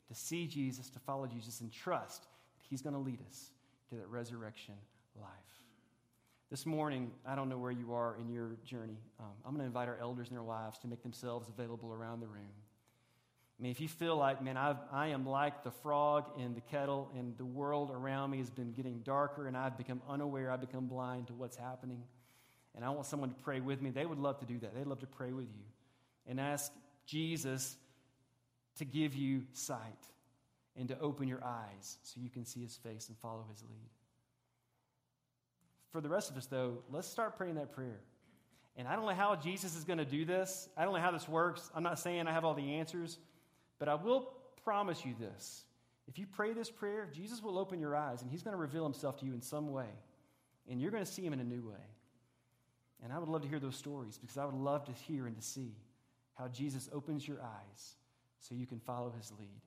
to 0.09 0.15
see 0.15 0.45
Jesus, 0.45 0.89
to 0.89 0.99
follow 0.99 1.25
Jesus, 1.27 1.61
and 1.61 1.71
trust 1.71 2.23
that 2.23 2.65
he's 2.69 2.81
going 2.81 2.93
to 2.93 2.99
lead 2.99 3.19
us 3.29 3.51
to 3.89 3.95
that 3.95 4.07
resurrection 4.09 4.75
life. 5.15 5.29
This 6.51 6.65
morning, 6.65 7.11
I 7.25 7.35
don't 7.35 7.47
know 7.47 7.57
where 7.57 7.71
you 7.71 7.93
are 7.93 8.17
in 8.19 8.29
your 8.29 8.57
journey. 8.65 8.97
Um, 9.19 9.27
I'm 9.45 9.51
going 9.51 9.61
to 9.61 9.65
invite 9.65 9.87
our 9.87 9.97
elders 10.01 10.27
and 10.27 10.35
their 10.35 10.43
wives 10.43 10.77
to 10.79 10.87
make 10.87 11.01
themselves 11.03 11.47
available 11.47 11.93
around 11.93 12.19
the 12.19 12.27
room. 12.27 12.51
I 13.59 13.63
mean, 13.63 13.71
if 13.71 13.79
you 13.79 13.87
feel 13.87 14.17
like, 14.17 14.41
man, 14.41 14.57
I've, 14.57 14.77
I 14.91 15.07
am 15.07 15.25
like 15.25 15.63
the 15.63 15.71
frog 15.71 16.25
in 16.39 16.55
the 16.55 16.61
kettle, 16.61 17.11
and 17.17 17.37
the 17.37 17.45
world 17.45 17.91
around 17.91 18.31
me 18.31 18.39
has 18.39 18.49
been 18.49 18.73
getting 18.73 18.99
darker, 18.99 19.47
and 19.47 19.55
I've 19.55 19.77
become 19.77 20.01
unaware, 20.09 20.51
I've 20.51 20.61
become 20.61 20.87
blind 20.87 21.27
to 21.27 21.33
what's 21.33 21.55
happening, 21.55 22.03
and 22.75 22.83
I 22.83 22.89
want 22.89 23.05
someone 23.05 23.29
to 23.29 23.35
pray 23.35 23.59
with 23.59 23.81
me, 23.81 23.91
they 23.91 24.05
would 24.05 24.17
love 24.17 24.39
to 24.39 24.45
do 24.45 24.59
that. 24.59 24.73
They'd 24.73 24.87
love 24.87 24.99
to 25.01 25.07
pray 25.07 25.31
with 25.31 25.45
you 25.45 25.63
and 26.27 26.39
ask 26.39 26.71
Jesus 27.05 27.75
to 28.77 28.85
give 28.85 29.13
you 29.13 29.43
sight 29.53 30.07
and 30.75 30.87
to 30.87 30.99
open 30.99 31.27
your 31.27 31.43
eyes 31.43 31.97
so 32.01 32.19
you 32.19 32.29
can 32.29 32.45
see 32.45 32.61
his 32.61 32.75
face 32.75 33.09
and 33.09 33.17
follow 33.19 33.45
his 33.51 33.61
lead. 33.61 33.89
For 35.91 36.01
the 36.01 36.09
rest 36.09 36.31
of 36.31 36.37
us, 36.37 36.47
though, 36.47 36.79
let's 36.91 37.07
start 37.07 37.37
praying 37.37 37.55
that 37.55 37.71
prayer. 37.71 37.99
And 38.75 38.87
I 38.87 38.95
don't 38.95 39.05
know 39.05 39.13
how 39.13 39.35
Jesus 39.35 39.75
is 39.75 39.83
going 39.83 39.99
to 39.99 40.05
do 40.05 40.25
this. 40.25 40.67
I 40.75 40.83
don't 40.83 40.95
know 40.95 40.99
how 40.99 41.11
this 41.11 41.29
works. 41.29 41.69
I'm 41.75 41.83
not 41.83 41.99
saying 41.99 42.25
I 42.25 42.33
have 42.33 42.43
all 42.43 42.55
the 42.55 42.73
answers. 42.77 43.19
But 43.83 43.89
I 43.89 43.95
will 43.95 44.31
promise 44.63 45.03
you 45.03 45.13
this. 45.19 45.65
If 46.07 46.17
you 46.17 46.25
pray 46.25 46.53
this 46.53 46.69
prayer, 46.69 47.09
Jesus 47.11 47.43
will 47.43 47.59
open 47.59 47.81
your 47.81 47.97
eyes 47.97 48.21
and 48.21 48.31
he's 48.31 48.41
going 48.41 48.53
to 48.53 48.57
reveal 48.57 48.85
himself 48.85 49.19
to 49.19 49.25
you 49.25 49.33
in 49.33 49.41
some 49.41 49.73
way. 49.73 49.89
And 50.69 50.79
you're 50.79 50.89
going 50.89 51.03
to 51.03 51.11
see 51.11 51.21
him 51.21 51.33
in 51.33 51.41
a 51.41 51.43
new 51.43 51.67
way. 51.67 51.85
And 53.03 53.11
I 53.11 53.19
would 53.19 53.27
love 53.27 53.41
to 53.41 53.49
hear 53.49 53.59
those 53.59 53.75
stories 53.75 54.17
because 54.17 54.37
I 54.37 54.45
would 54.45 54.55
love 54.55 54.85
to 54.85 54.93
hear 54.93 55.27
and 55.27 55.35
to 55.35 55.41
see 55.41 55.75
how 56.35 56.47
Jesus 56.47 56.87
opens 56.93 57.27
your 57.27 57.41
eyes 57.41 57.95
so 58.39 58.55
you 58.55 58.65
can 58.65 58.79
follow 58.79 59.11
his 59.17 59.33
lead. 59.37 59.61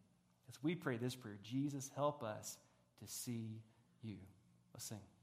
As 0.49 0.63
we 0.63 0.75
pray 0.75 0.97
this 0.97 1.15
prayer, 1.15 1.37
Jesus, 1.43 1.91
help 1.95 2.23
us 2.23 2.57
to 3.03 3.07
see 3.07 3.61
you. 4.03 4.17
Let's 4.73 4.87
sing. 4.87 5.16